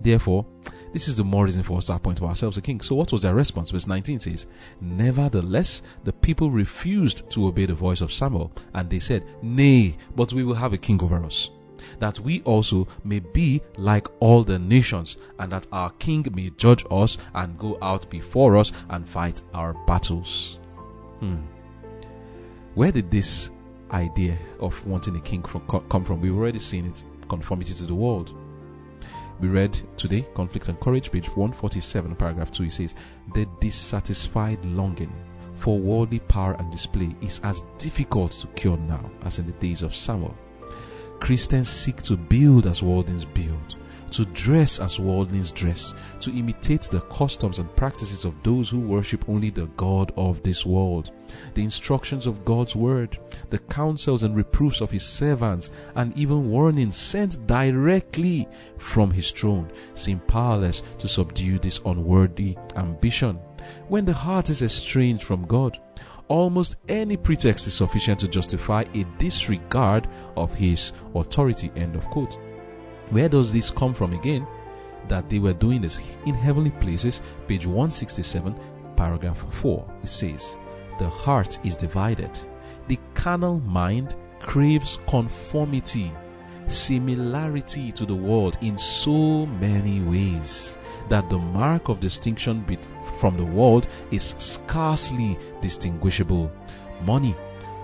Therefore, 0.00 0.46
this 0.92 1.08
is 1.08 1.16
the 1.16 1.24
more 1.24 1.44
reason 1.44 1.62
for 1.62 1.78
us 1.78 1.86
to 1.86 1.94
appoint 1.94 2.18
for 2.18 2.26
ourselves 2.26 2.56
a 2.56 2.62
king. 2.62 2.80
So 2.80 2.94
what 2.94 3.12
was 3.12 3.22
their 3.22 3.34
response? 3.34 3.70
Verse 3.70 3.86
19 3.86 4.20
says, 4.20 4.46
Nevertheless, 4.80 5.82
the 6.04 6.12
people 6.12 6.50
refused 6.50 7.28
to 7.30 7.46
obey 7.46 7.66
the 7.66 7.74
voice 7.74 8.00
of 8.00 8.12
Samuel, 8.12 8.52
and 8.74 8.88
they 8.88 8.98
said, 8.98 9.24
Nay, 9.42 9.96
but 10.14 10.32
we 10.32 10.44
will 10.44 10.54
have 10.54 10.72
a 10.72 10.78
king 10.78 11.02
over 11.02 11.22
us 11.24 11.50
that 11.98 12.18
we 12.20 12.42
also 12.42 12.86
may 13.04 13.20
be 13.20 13.62
like 13.76 14.08
all 14.20 14.42
the 14.42 14.58
nations, 14.58 15.16
and 15.38 15.52
that 15.52 15.66
our 15.72 15.90
king 15.98 16.26
may 16.34 16.50
judge 16.56 16.84
us 16.90 17.18
and 17.34 17.58
go 17.58 17.78
out 17.82 18.08
before 18.10 18.56
us 18.56 18.72
and 18.90 19.08
fight 19.08 19.42
our 19.54 19.74
battles. 19.86 20.58
Hmm. 21.20 21.42
Where 22.74 22.92
did 22.92 23.10
this 23.10 23.50
idea 23.90 24.36
of 24.60 24.84
wanting 24.86 25.16
a 25.16 25.20
king 25.20 25.42
from, 25.42 25.66
come 25.66 26.04
from? 26.04 26.20
We've 26.20 26.36
already 26.36 26.58
seen 26.58 26.86
it 26.86 27.04
conformity 27.28 27.74
to 27.74 27.86
the 27.86 27.94
world. 27.94 28.34
We 29.38 29.48
read 29.48 29.78
today, 29.98 30.26
Conflict 30.34 30.68
and 30.68 30.80
Courage, 30.80 31.12
page 31.12 31.28
147, 31.28 32.16
paragraph 32.16 32.50
2. 32.52 32.64
It 32.64 32.72
says, 32.72 32.94
The 33.34 33.46
dissatisfied 33.60 34.64
longing 34.64 35.14
for 35.56 35.78
worldly 35.78 36.20
power 36.20 36.54
and 36.58 36.70
display 36.72 37.14
is 37.20 37.40
as 37.44 37.62
difficult 37.76 38.32
to 38.32 38.46
cure 38.48 38.78
now 38.78 39.10
as 39.22 39.38
in 39.38 39.46
the 39.46 39.52
days 39.52 39.82
of 39.82 39.94
Samuel. 39.94 40.36
Christians 41.20 41.68
seek 41.68 42.02
to 42.02 42.16
build 42.16 42.66
as 42.66 42.82
worldlings 42.82 43.24
build, 43.24 43.76
to 44.10 44.24
dress 44.26 44.78
as 44.80 45.00
worldlings 45.00 45.52
dress, 45.52 45.94
to 46.20 46.30
imitate 46.30 46.82
the 46.82 47.00
customs 47.02 47.58
and 47.58 47.74
practices 47.76 48.24
of 48.24 48.34
those 48.42 48.70
who 48.70 48.80
worship 48.80 49.28
only 49.28 49.50
the 49.50 49.66
God 49.76 50.12
of 50.16 50.42
this 50.42 50.64
world. 50.64 51.12
The 51.54 51.64
instructions 51.64 52.26
of 52.26 52.44
God's 52.44 52.76
word, 52.76 53.18
the 53.50 53.58
counsels 53.58 54.22
and 54.22 54.36
reproofs 54.36 54.80
of 54.80 54.90
his 54.90 55.04
servants, 55.04 55.70
and 55.94 56.16
even 56.16 56.50
warnings 56.50 56.96
sent 56.96 57.46
directly 57.46 58.48
from 58.78 59.10
his 59.10 59.30
throne 59.32 59.70
seem 59.94 60.20
powerless 60.20 60.82
to 60.98 61.08
subdue 61.08 61.58
this 61.58 61.80
unworthy 61.84 62.56
ambition. 62.76 63.38
When 63.88 64.04
the 64.04 64.12
heart 64.12 64.50
is 64.50 64.62
estranged 64.62 65.24
from 65.24 65.46
God, 65.46 65.78
almost 66.28 66.76
any 66.88 67.16
pretext 67.16 67.66
is 67.66 67.74
sufficient 67.74 68.20
to 68.20 68.28
justify 68.28 68.84
a 68.94 69.04
disregard 69.18 70.08
of 70.36 70.54
his 70.54 70.92
authority. 71.14 71.72
End 71.76 71.96
of 71.96 72.04
quote. 72.06 72.36
Where 73.10 73.28
does 73.28 73.52
this 73.52 73.70
come 73.70 73.94
from 73.94 74.12
again? 74.12 74.46
That 75.08 75.28
they 75.28 75.38
were 75.38 75.52
doing 75.52 75.80
this 75.80 76.02
in 76.26 76.34
heavenly 76.34 76.70
places, 76.70 77.22
page 77.46 77.66
167, 77.66 78.54
paragraph 78.96 79.46
4. 79.54 79.84
It 80.02 80.08
says, 80.08 80.56
The 80.98 81.08
heart 81.08 81.58
is 81.64 81.76
divided. 81.76 82.30
The 82.88 82.98
carnal 83.14 83.60
mind 83.60 84.16
craves 84.40 84.98
conformity, 85.06 86.12
similarity 86.66 87.92
to 87.92 88.04
the 88.04 88.14
world 88.14 88.58
in 88.60 88.76
so 88.76 89.46
many 89.46 90.00
ways 90.02 90.76
that 91.08 91.30
the 91.30 91.38
mark 91.38 91.88
of 91.88 92.00
distinction 92.00 92.64
from 93.18 93.36
the 93.36 93.44
world 93.44 93.86
is 94.10 94.34
scarcely 94.38 95.38
distinguishable. 95.62 96.50
Money, 97.04 97.36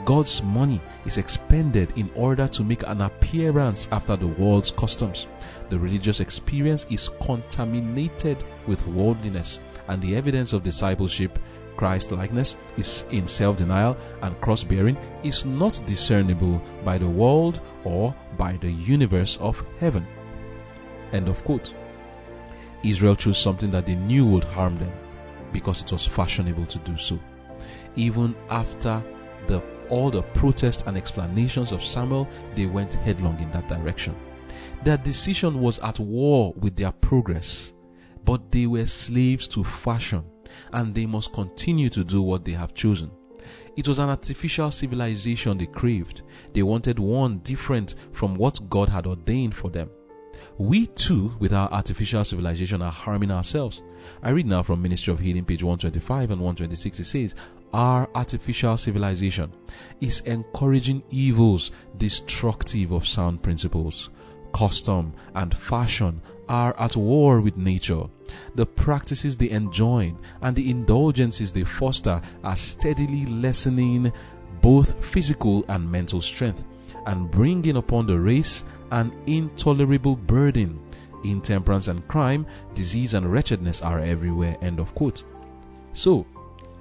God's 0.05 0.43
money, 0.43 0.81
is 1.07 1.19
expended 1.19 1.93
in 1.97 2.11
order 2.15 2.49
to 2.49 2.65
make 2.65 2.83
an 2.87 3.03
appearance 3.03 3.89
after 3.93 4.17
the 4.17 4.27
world's 4.27 4.71
customs. 4.71 5.27
The 5.71 5.79
religious 5.79 6.21
experience 6.21 6.87
is 6.91 7.11
contaminated 7.23 8.39
with 8.67 8.87
worldliness, 8.89 9.61
and 9.89 10.01
the 10.03 10.17
evidence 10.17 10.53
of 10.53 10.63
discipleship 10.63 11.39
Christ 11.77 12.13
likeness 12.13 12.57
is 12.77 13.07
in 13.11 13.27
self 13.27 13.57
denial 13.57 13.97
and 14.21 14.39
cross 14.41 14.63
bearing 14.63 14.97
is 15.23 15.45
not 15.45 15.83
discernible 15.87 16.63
by 16.85 16.99
the 16.99 17.09
world 17.09 17.61
or 17.85 18.15
by 18.37 18.57
the 18.59 18.71
universe 18.71 19.39
of 19.39 19.65
heaven. 19.81 20.07
End 21.13 21.29
of 21.29 21.43
quote. 21.45 21.75
Israel 22.83 23.17
chose 23.17 23.39
something 23.39 23.71
that 23.71 23.87
they 23.87 23.95
knew 23.95 24.27
would 24.27 24.45
harm 24.45 24.77
them 24.79 24.93
because 25.53 25.83
it 25.83 25.93
was 25.93 26.07
fashionable 26.07 26.67
to 26.67 26.79
do 26.81 26.97
so. 26.97 27.19
Even 27.97 28.35
after 28.51 29.03
the, 29.47 29.63
all 29.93 30.11
the 30.11 30.23
protests 30.23 30.83
and 30.87 30.97
explanations 30.97 31.71
of 31.71 31.85
Samuel, 31.85 32.27
they 32.55 32.65
went 32.65 32.95
headlong 32.95 33.39
in 33.39 33.51
that 33.53 33.69
direction. 33.69 34.17
Their 34.85 34.97
decision 34.97 35.61
was 35.61 35.79
at 35.81 36.01
war 36.01 36.55
with 36.57 36.77
their 36.77 36.93
progress, 36.93 37.75
but 38.25 38.51
they 38.51 38.67
were 38.67 38.87
slaves 38.87 39.47
to 39.49 39.63
fashion 39.63 40.25
and 40.73 40.95
they 40.95 41.05
must 41.05 41.35
continue 41.35 41.91
to 41.91 42.05
do 42.05 42.23
what 42.23 42.45
they 42.45 42.53
have 42.53 42.73
chosen. 42.73 43.11
It 43.77 43.87
was 43.87 43.99
an 43.99 44.09
artificial 44.09 44.71
civilization 44.71 45.59
they 45.59 45.67
craved. 45.67 46.23
They 46.55 46.63
wanted 46.63 46.99
one 46.99 47.39
different 47.39 47.95
from 48.13 48.35
what 48.35 48.71
God 48.71 48.89
had 48.89 49.07
ordained 49.07 49.55
for 49.55 49.71
them 49.71 49.91
we 50.59 50.87
too, 50.87 51.35
with 51.39 51.53
our 51.53 51.71
artificial 51.73 52.25
civilization, 52.25 52.83
are 52.83 52.93
harming 52.93 53.31
ourselves. 53.31 53.83
I 54.23 54.31
read 54.31 54.47
now 54.47 54.63
from 54.63 54.83
Ministry 54.83 55.13
of 55.13 55.21
Healing, 55.21 55.45
page 55.45 55.63
125 55.63 56.31
and 56.31 56.41
126. 56.41 57.01
It 57.01 57.05
says, 57.05 57.35
Our 57.73 58.09
artificial 58.15 58.77
civilization 58.77 59.51
is 60.01 60.21
encouraging 60.21 61.03
evils 61.11 61.71
destructive 61.97 62.93
of 62.93 63.09
sound 63.09 63.43
principles. 63.43 64.11
Custom 64.53 65.15
and 65.35 65.57
fashion 65.57 66.21
are 66.49 66.79
at 66.79 66.97
war 66.97 67.41
with 67.41 67.57
nature. 67.57 68.05
The 68.55 68.67
practices 68.67 69.37
they 69.39 69.51
enjoin 69.51 70.19
and 70.43 70.55
the 70.55 70.71
indulgences 70.71 71.53
they 71.53 71.65
foster 71.65 72.21
are 72.45 72.57
steadily 72.57 73.25
lessening 73.27 74.13
both 74.61 75.03
physical 75.03 75.65
and 75.69 75.91
mental 75.91 76.21
strength 76.21 76.65
and 77.07 77.31
bringing 77.31 77.77
upon 77.77 78.07
the 78.07 78.19
race 78.21 78.65
an 78.91 79.13
intolerable 79.27 80.17
burden. 80.17 80.79
Intemperance 81.25 81.89
and 81.89 82.07
crime, 82.09 82.47
disease 82.75 83.15
and 83.15 83.33
wretchedness 83.33 83.81
are 83.81 84.01
everywhere. 84.01 84.59
End 84.61 84.79
of 84.79 84.95
quote. 84.95 85.25
So, 85.95 86.27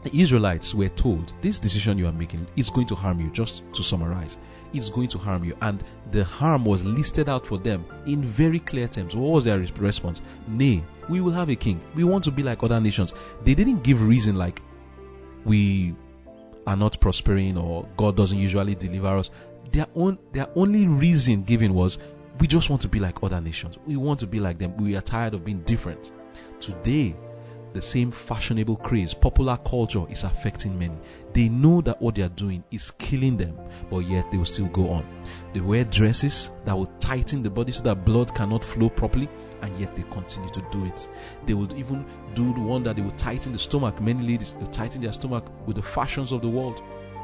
the 0.04 0.20
Israelites 0.20 0.74
were 0.74 0.90
told 0.90 1.34
this 1.42 1.60
decision 1.60 1.98
you 1.98 2.08
are 2.08 2.12
making 2.14 2.46
is 2.56 2.70
going 2.70 2.88
to 2.88 2.96
harm 2.96 3.20
you. 3.20 3.30
Just 3.32 3.64
to 3.74 3.84
summarize, 3.84 4.38
it's 4.74 4.90
going 4.90 5.08
to 5.10 5.18
harm 5.18 5.44
you. 5.44 5.56
And 5.62 5.84
the 6.12 6.24
harm 6.24 6.66
was 6.66 6.86
listed 6.86 7.30
out 7.30 7.46
for 7.46 7.58
them 7.58 7.86
in 8.06 8.24
very 8.24 8.60
clear 8.60 8.88
terms. 8.88 9.16
What 9.16 9.32
was 9.32 9.46
their 9.46 9.60
response? 9.60 10.22
Nay, 10.48 10.84
we 11.10 11.22
will 11.22 11.32
have 11.32 11.50
a 11.50 11.56
king. 11.56 11.82
We 11.96 12.04
want 12.04 12.24
to 12.26 12.32
be 12.32 12.44
like 12.44 12.64
other 12.64 12.80
nations. 12.80 13.14
They 13.44 13.54
didn't 13.54 13.84
give 13.84 14.02
reason 14.08 14.36
like 14.36 14.62
we 15.46 15.96
are 16.68 16.76
not 16.76 17.00
prospering 17.00 17.58
or 17.58 17.88
God 17.98 18.16
doesn't 18.16 18.38
usually 18.38 18.76
deliver 18.76 19.18
us 19.18 19.32
their 19.72 19.88
own 19.96 20.18
their 20.32 20.48
only 20.56 20.88
reason 20.88 21.44
given 21.44 21.74
was 21.74 21.98
we 22.40 22.48
just 22.48 22.70
want 22.70 22.82
to 22.82 22.88
be 22.88 23.00
like 23.00 23.22
other 23.24 23.40
nations. 23.40 23.78
We 23.86 23.98
want 23.98 24.20
to 24.22 24.28
be 24.28 24.40
like 24.40 24.58
them. 24.58 24.76
We 24.78 24.96
are 24.96 25.02
tired 25.02 25.34
of 25.34 25.46
being 25.46 25.62
different. 25.62 26.12
Today, 26.60 27.16
the 27.74 27.82
same 27.82 28.12
fashionable 28.12 28.78
craze, 28.78 29.14
popular 29.14 29.58
culture 29.58 30.04
is 30.10 30.24
affecting 30.24 30.78
many. 30.78 30.96
They 31.34 31.50
know 31.50 31.82
that 31.82 32.02
what 32.02 32.16
they 32.16 32.24
are 32.24 32.30
doing 32.30 32.64
is 32.72 32.92
killing 32.92 33.38
them, 33.38 33.58
but 33.90 34.00
yet 34.00 34.30
they 34.32 34.38
will 34.38 34.46
still 34.46 34.68
go 34.68 34.90
on. 34.90 35.06
They 35.54 35.62
wear 35.62 35.84
dresses 35.86 36.52
that 36.66 36.78
will 36.78 36.92
tighten 37.00 37.44
the 37.44 37.50
body 37.50 37.72
so 37.72 37.84
that 37.84 38.06
blood 38.06 38.34
cannot 38.36 38.64
flow 38.64 38.90
properly, 38.90 39.30
and 39.62 39.78
yet 39.80 39.96
they 39.96 40.04
continue 40.04 40.50
to 40.50 40.66
do 40.72 40.86
it. 40.86 41.08
They 41.46 41.54
will 41.54 41.74
even 41.78 42.06
do 42.34 42.54
the 42.54 42.62
one 42.62 42.84
that 42.84 42.96
they 42.96 43.02
will 43.02 43.12
tighten 43.12 43.54
the 43.54 43.60
stomach. 43.60 44.02
Many 44.02 44.24
ladies 44.24 44.54
they 44.54 44.66
tighten 44.68 45.02
their 45.02 45.14
stomach 45.14 45.46
with 45.66 45.76
the 45.78 45.82
fashions 45.82 46.32
of 46.32 46.42
the 46.42 46.50
world 46.50 46.82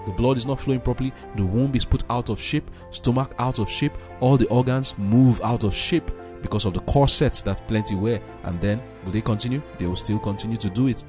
the 0.08 0.14
blood 0.14 0.38
is 0.38 0.46
not 0.46 0.58
flowing 0.58 0.80
properly, 0.80 1.12
the 1.36 1.46
womb 1.46 1.76
is 1.76 1.84
put 1.84 2.04
out 2.10 2.30
of 2.30 2.40
shape, 2.40 2.72
stomach 2.92 3.36
out 3.40 3.60
of 3.60 3.70
shape, 3.70 3.92
all 4.22 4.38
the 4.38 4.48
organs 4.48 4.98
move 4.98 5.42
out 5.44 5.66
of 5.66 5.76
shape 5.76 6.10
because 6.42 6.66
of 6.66 6.74
the 6.74 6.80
corsets 6.82 7.42
that 7.44 7.68
plenty 7.68 7.96
wear. 7.96 8.22
And 8.44 8.60
then 8.62 8.82
will 9.04 9.12
they 9.12 9.22
continue? 9.22 9.62
They 9.78 9.88
will 9.88 9.96
still 9.96 10.20
continue 10.20 10.58
to 10.58 10.70
do 10.70 10.88
it. 10.88 11.04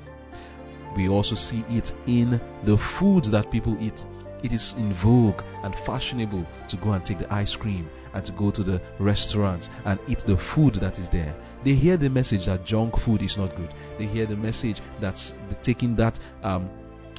We 0.96 1.08
also 1.08 1.34
see 1.34 1.64
it 1.70 1.92
in 2.06 2.40
the 2.64 2.76
food 2.76 3.24
that 3.26 3.50
people 3.50 3.76
eat. 3.80 4.04
It 4.42 4.52
is 4.52 4.74
in 4.78 4.92
vogue 4.92 5.42
and 5.62 5.74
fashionable 5.74 6.46
to 6.68 6.76
go 6.76 6.92
and 6.92 7.04
take 7.04 7.18
the 7.18 7.32
ice 7.32 7.56
cream 7.56 7.90
and 8.14 8.24
to 8.24 8.32
go 8.32 8.50
to 8.50 8.62
the 8.62 8.80
restaurant 8.98 9.68
and 9.84 9.98
eat 10.08 10.20
the 10.20 10.36
food 10.36 10.74
that 10.76 10.98
is 10.98 11.08
there. 11.08 11.34
They 11.64 11.74
hear 11.74 11.96
the 11.96 12.08
message 12.08 12.46
that 12.46 12.64
junk 12.64 12.96
food 12.96 13.22
is 13.22 13.36
not 13.36 13.54
good. 13.56 13.68
They 13.98 14.06
hear 14.06 14.26
the 14.26 14.36
message 14.36 14.80
that's 15.00 15.34
taking 15.62 15.96
that 15.96 16.18
um, 16.42 16.70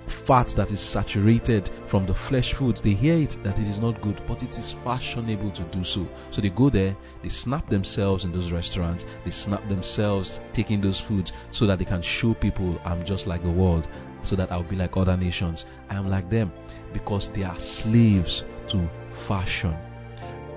fat 0.10 0.50
that 0.50 0.72
is 0.72 0.80
saturated 0.80 1.70
from 1.86 2.06
the 2.06 2.14
flesh 2.14 2.54
foods, 2.54 2.82
they 2.82 2.94
hear 2.94 3.16
it 3.16 3.38
that 3.44 3.58
it 3.58 3.68
is 3.68 3.80
not 3.80 4.02
good, 4.02 4.22
but 4.28 4.44
it 4.44 4.58
is 4.58 4.72
fashionable 4.72 5.52
to 5.52 5.64
do 5.64 5.84
so. 5.84 6.08
So 6.32 6.42
they 6.42 6.50
go 6.50 6.70
there, 6.70 6.96
they 7.22 7.30
snap 7.30 7.68
themselves 7.70 8.26
in 8.26 8.32
those 8.32 8.52
restaurants, 8.52 9.06
they 9.24 9.32
snap 9.32 9.68
themselves 9.70 10.42
taking 10.54 10.82
those 10.82 11.00
foods 11.00 11.32
so 11.52 11.66
that 11.66 11.80
they 11.80 11.86
can 11.86 12.02
show 12.02 12.34
people 12.34 12.80
I'm 12.86 13.04
just 13.06 13.28
like 13.28 13.44
the 13.44 13.50
world, 13.50 13.88
so 14.22 14.36
that 14.36 14.52
I'll 14.52 14.64
be 14.64 14.76
like 14.76 14.98
other 14.98 15.18
nations. 15.18 15.66
I 15.90 15.96
am 15.96 16.10
like 16.10 16.30
them 16.30 16.52
because 16.94 17.30
they 17.30 17.44
are 17.44 17.60
slaves 17.60 18.46
to 18.68 18.90
fashion. 19.12 19.76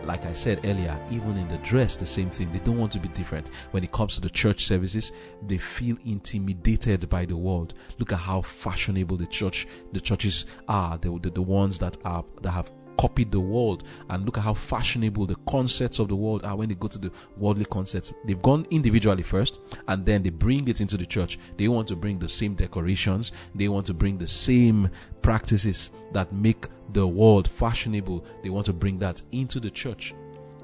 Like 0.04 0.26
I 0.26 0.32
said 0.32 0.60
earlier, 0.64 0.98
even 1.10 1.36
in 1.36 1.48
the 1.48 1.58
dress, 1.58 1.96
the 1.96 2.06
same 2.06 2.30
thing. 2.30 2.52
They 2.52 2.58
don't 2.60 2.78
want 2.78 2.92
to 2.92 2.98
be 2.98 3.08
different. 3.08 3.50
When 3.70 3.84
it 3.84 3.92
comes 3.92 4.14
to 4.14 4.20
the 4.20 4.30
church 4.30 4.66
services, 4.66 5.12
they 5.46 5.58
feel 5.58 5.96
intimidated 6.04 7.08
by 7.08 7.24
the 7.24 7.36
world. 7.36 7.74
Look 7.98 8.12
at 8.12 8.18
how 8.18 8.42
fashionable 8.42 9.16
the 9.16 9.26
church, 9.26 9.66
the 9.92 10.00
churches 10.00 10.46
are. 10.68 10.98
The, 10.98 11.18
the, 11.20 11.30
the 11.30 11.42
ones 11.42 11.78
that 11.78 11.96
are 12.04 12.24
that 12.42 12.50
have 12.50 12.70
copied 12.96 13.30
the 13.30 13.40
world 13.40 13.84
and 14.10 14.24
look 14.24 14.38
at 14.38 14.44
how 14.44 14.54
fashionable 14.54 15.26
the 15.26 15.36
concepts 15.48 15.98
of 15.98 16.08
the 16.08 16.16
world 16.16 16.44
are 16.44 16.56
when 16.56 16.68
they 16.68 16.74
go 16.74 16.88
to 16.88 16.98
the 16.98 17.10
worldly 17.36 17.64
concerts. 17.66 18.12
They've 18.24 18.40
gone 18.40 18.66
individually 18.70 19.22
first 19.22 19.60
and 19.88 20.04
then 20.04 20.22
they 20.22 20.30
bring 20.30 20.68
it 20.68 20.80
into 20.80 20.96
the 20.96 21.06
church. 21.06 21.38
They 21.56 21.68
want 21.68 21.88
to 21.88 21.96
bring 21.96 22.18
the 22.18 22.28
same 22.28 22.54
decorations, 22.54 23.32
they 23.54 23.68
want 23.68 23.86
to 23.86 23.94
bring 23.94 24.18
the 24.18 24.26
same 24.26 24.90
practices 25.20 25.90
that 26.12 26.32
make 26.32 26.66
the 26.92 27.06
world 27.06 27.48
fashionable. 27.48 28.24
They 28.42 28.50
want 28.50 28.66
to 28.66 28.72
bring 28.72 28.98
that 28.98 29.22
into 29.32 29.60
the 29.60 29.70
church. 29.70 30.14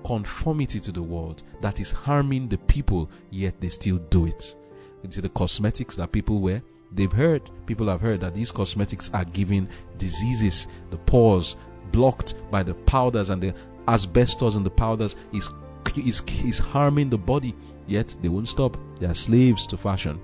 Conformity 0.04 0.80
to 0.80 0.92
the 0.92 1.02
world 1.02 1.42
that 1.60 1.80
is 1.80 1.90
harming 1.90 2.48
the 2.48 2.58
people, 2.58 3.10
yet 3.30 3.60
they 3.60 3.68
still 3.68 3.98
do 3.98 4.26
it. 4.26 4.54
You 5.02 5.10
see 5.10 5.20
the 5.20 5.28
cosmetics 5.28 5.96
that 5.96 6.12
people 6.12 6.40
wear, 6.40 6.62
they've 6.92 7.12
heard 7.12 7.50
people 7.66 7.88
have 7.88 8.00
heard 8.00 8.20
that 8.20 8.34
these 8.34 8.50
cosmetics 8.50 9.10
are 9.12 9.24
giving 9.24 9.68
diseases 9.98 10.68
the 10.90 10.96
pores 10.96 11.56
blocked 11.92 12.34
by 12.50 12.62
the 12.62 12.74
powders 12.74 13.30
and 13.30 13.42
the 13.42 13.54
asbestos 13.88 14.56
and 14.56 14.64
the 14.64 14.70
powders 14.70 15.16
is, 15.32 15.50
is, 15.96 16.22
is 16.44 16.58
harming 16.58 17.10
the 17.10 17.18
body. 17.18 17.54
Yet 17.86 18.14
they 18.20 18.28
won't 18.28 18.48
stop. 18.48 18.76
They 19.00 19.06
are 19.06 19.14
slaves 19.14 19.66
to 19.68 19.76
fashion. 19.76 20.20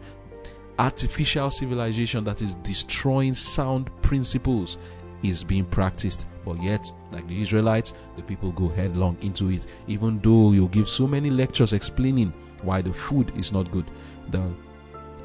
Artificial 0.78 1.50
civilization 1.50 2.24
that 2.24 2.42
is 2.42 2.56
destroying 2.56 3.34
sound 3.34 3.90
principles 4.02 4.76
is 5.22 5.42
being 5.42 5.64
practiced. 5.64 6.26
But 6.44 6.62
yet, 6.62 6.90
like 7.10 7.26
the 7.26 7.40
Israelites, 7.40 7.94
the 8.16 8.22
people 8.22 8.52
go 8.52 8.68
headlong 8.68 9.16
into 9.22 9.50
it, 9.50 9.66
even 9.86 10.20
though 10.20 10.52
you 10.52 10.68
give 10.68 10.88
so 10.88 11.06
many 11.06 11.30
lectures 11.30 11.72
explaining 11.72 12.34
why 12.62 12.82
the 12.82 12.92
food 12.92 13.32
is 13.36 13.52
not 13.52 13.70
good, 13.70 13.90
the 14.30 14.52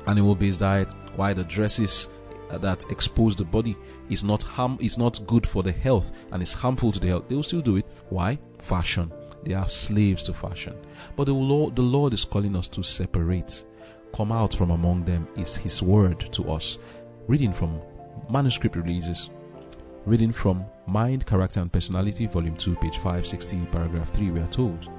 animal 0.08 0.36
based 0.36 0.62
diet, 0.62 0.94
why 1.16 1.34
the 1.34 1.44
dresses 1.44 2.08
that 2.50 2.86
expose 2.90 3.36
the 3.36 3.44
body 3.44 3.78
is 4.10 4.24
not 4.24 4.44
harm 4.44 4.78
is 4.80 4.98
not 4.98 5.26
good 5.28 5.46
for 5.46 5.64
the 5.64 5.72
health 5.72 6.12
and 6.32 6.42
is 6.42 6.54
harmful 6.54 6.92
to 6.92 7.00
the 7.00 7.08
health, 7.08 7.28
they 7.28 7.36
will 7.36 7.44
still 7.44 7.62
do 7.62 7.78
it. 7.78 7.86
Why? 8.10 8.40
Fashion. 8.60 9.12
They 9.44 9.54
are 9.54 9.68
slaves 9.68 10.24
to 10.26 10.34
fashion. 10.34 10.76
But 11.16 11.26
the 11.26 11.34
Lord, 11.34 11.76
the 11.76 11.82
Lord 11.82 12.14
is 12.14 12.26
calling 12.26 12.56
us 12.56 12.68
to 12.70 12.84
separate. 12.84 13.66
Come 14.14 14.32
out 14.32 14.54
from 14.54 14.72
among 14.72 15.06
them 15.06 15.28
is 15.38 15.56
His 15.56 15.82
word 15.82 16.20
to 16.34 16.52
us. 16.52 16.78
Reading 17.28 17.54
from 17.54 17.80
manuscript 18.30 18.76
releases. 18.76 19.30
Reading 20.06 20.32
from 20.32 20.66
Mind, 20.88 21.26
Character 21.26 21.60
and 21.60 21.72
Personality, 21.72 22.26
Volume 22.26 22.56
2, 22.56 22.76
page 22.78 22.96
560, 22.96 23.68
paragraph 23.72 24.12
3, 24.14 24.32
we 24.32 24.40
are 24.40 24.48
told 24.48 24.90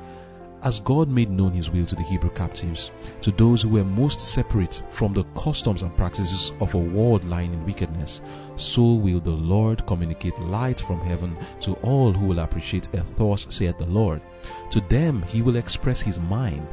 as 0.63 0.81
God 0.81 1.09
made 1.09 1.31
known 1.31 1.53
his 1.53 1.71
will 1.71 1.87
to 1.87 1.95
the 1.95 2.03
Hebrew 2.03 2.31
captives, 2.31 2.91
to 3.23 3.31
those 3.31 3.63
who 3.63 3.71
were 3.71 3.85
most 3.85 4.21
separate 4.21 4.83
from 4.91 5.13
the 5.13 5.25
customs 5.37 5.83
and 5.83 5.97
practices 5.97 6.53
of 6.61 6.75
a 6.75 6.79
world 6.79 7.25
lying 7.25 7.53
in 7.53 7.65
wickedness, 7.65 8.21
so 8.57 8.95
will 8.95 9.21
the 9.21 9.31
Lord 9.31 9.87
communicate 9.87 10.39
light 10.39 10.81
from 10.81 11.01
heaven 11.01 11.37
to 11.61 11.75
all 11.83 12.13
who 12.13 12.27
will 12.27 12.41
appreciate 12.41 12.89
a 12.95 13.03
thus 13.17 13.47
saith 13.49 13.79
the 13.79 13.87
Lord. 13.87 14.21
To 14.71 14.81
them 14.81 15.23
he 15.23 15.43
will 15.43 15.57
express 15.57 16.01
his 16.01 16.21
mind. 16.21 16.67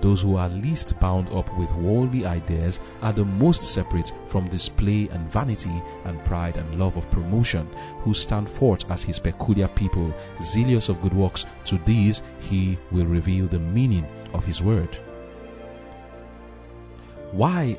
Those 0.00 0.22
who 0.22 0.36
are 0.36 0.48
least 0.48 0.98
bound 1.00 1.28
up 1.30 1.56
with 1.58 1.72
worldly 1.74 2.26
ideas 2.26 2.80
are 3.02 3.12
the 3.12 3.24
most 3.24 3.62
separate 3.62 4.12
from 4.26 4.48
display 4.48 5.08
and 5.08 5.30
vanity 5.30 5.82
and 6.04 6.24
pride 6.24 6.56
and 6.56 6.78
love 6.78 6.96
of 6.96 7.10
promotion, 7.10 7.68
who 8.00 8.14
stand 8.14 8.48
forth 8.48 8.90
as 8.90 9.02
his 9.02 9.18
peculiar 9.18 9.68
people, 9.68 10.14
zealous 10.42 10.88
of 10.88 11.00
good 11.02 11.14
works. 11.14 11.46
To 11.66 11.78
these 11.84 12.22
he 12.40 12.78
will 12.90 13.06
reveal 13.06 13.46
the 13.46 13.60
meaning 13.60 14.06
of 14.32 14.44
his 14.44 14.62
word. 14.62 14.96
Why 17.32 17.78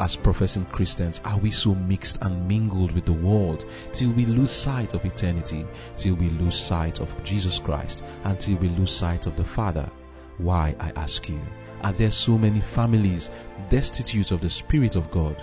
as 0.00 0.16
professing 0.16 0.66
Christians 0.66 1.20
are 1.24 1.38
we 1.38 1.50
so 1.50 1.74
mixed 1.74 2.18
and 2.22 2.46
mingled 2.46 2.92
with 2.92 3.06
the 3.06 3.12
world 3.12 3.64
till 3.92 4.10
we 4.10 4.26
lose 4.26 4.50
sight 4.50 4.94
of 4.94 5.04
eternity, 5.04 5.66
till 5.96 6.14
we 6.14 6.30
lose 6.30 6.58
sight 6.58 7.00
of 7.00 7.24
Jesus 7.24 7.58
Christ, 7.58 8.04
until 8.24 8.56
we 8.56 8.68
lose 8.68 8.90
sight 8.90 9.26
of 9.26 9.36
the 9.36 9.44
Father? 9.44 9.88
Why, 10.38 10.74
I 10.78 10.92
ask 10.96 11.28
you, 11.28 11.40
are 11.82 11.92
there 11.92 12.10
so 12.10 12.36
many 12.36 12.60
families 12.60 13.30
destitute 13.70 14.32
of 14.32 14.40
the 14.40 14.50
Spirit 14.50 14.96
of 14.96 15.10
God? 15.10 15.42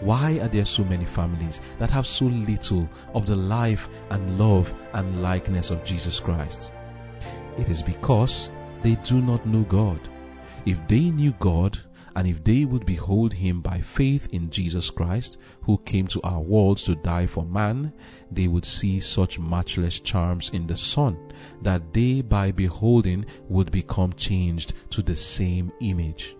Why 0.00 0.38
are 0.40 0.48
there 0.48 0.64
so 0.64 0.84
many 0.84 1.04
families 1.04 1.60
that 1.78 1.90
have 1.90 2.06
so 2.06 2.26
little 2.26 2.88
of 3.14 3.26
the 3.26 3.36
life 3.36 3.88
and 4.10 4.38
love 4.38 4.74
and 4.92 5.22
likeness 5.22 5.70
of 5.70 5.84
Jesus 5.84 6.20
Christ? 6.20 6.72
It 7.58 7.68
is 7.68 7.82
because 7.82 8.52
they 8.82 8.96
do 8.96 9.22
not 9.22 9.46
know 9.46 9.62
God. 9.62 10.00
If 10.66 10.86
they 10.88 11.10
knew 11.10 11.32
God, 11.38 11.78
and 12.16 12.28
if 12.28 12.44
they 12.44 12.64
would 12.64 12.86
behold 12.86 13.32
him 13.32 13.60
by 13.60 13.80
faith 13.80 14.28
in 14.30 14.48
Jesus 14.48 14.88
Christ, 14.90 15.36
who 15.62 15.78
came 15.78 16.06
to 16.08 16.22
our 16.22 16.40
world 16.40 16.78
to 16.78 16.94
die 16.94 17.26
for 17.26 17.44
man, 17.44 17.92
they 18.30 18.46
would 18.46 18.64
see 18.64 19.00
such 19.00 19.38
matchless 19.38 19.98
charms 19.98 20.50
in 20.50 20.66
the 20.66 20.76
Son, 20.76 21.18
that 21.62 21.92
they 21.92 22.22
by 22.22 22.52
beholding 22.52 23.26
would 23.48 23.72
become 23.72 24.12
changed 24.12 24.74
to 24.90 25.02
the 25.02 25.16
same 25.16 25.72
image. 25.80 26.36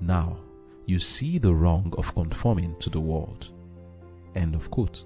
Now, 0.00 0.38
you 0.86 0.98
see 0.98 1.38
the 1.38 1.54
wrong 1.54 1.94
of 1.96 2.14
conforming 2.14 2.76
to 2.80 2.90
the 2.90 3.00
world. 3.00 3.48
End 4.34 4.54
of 4.54 4.70
quote. 4.70 5.04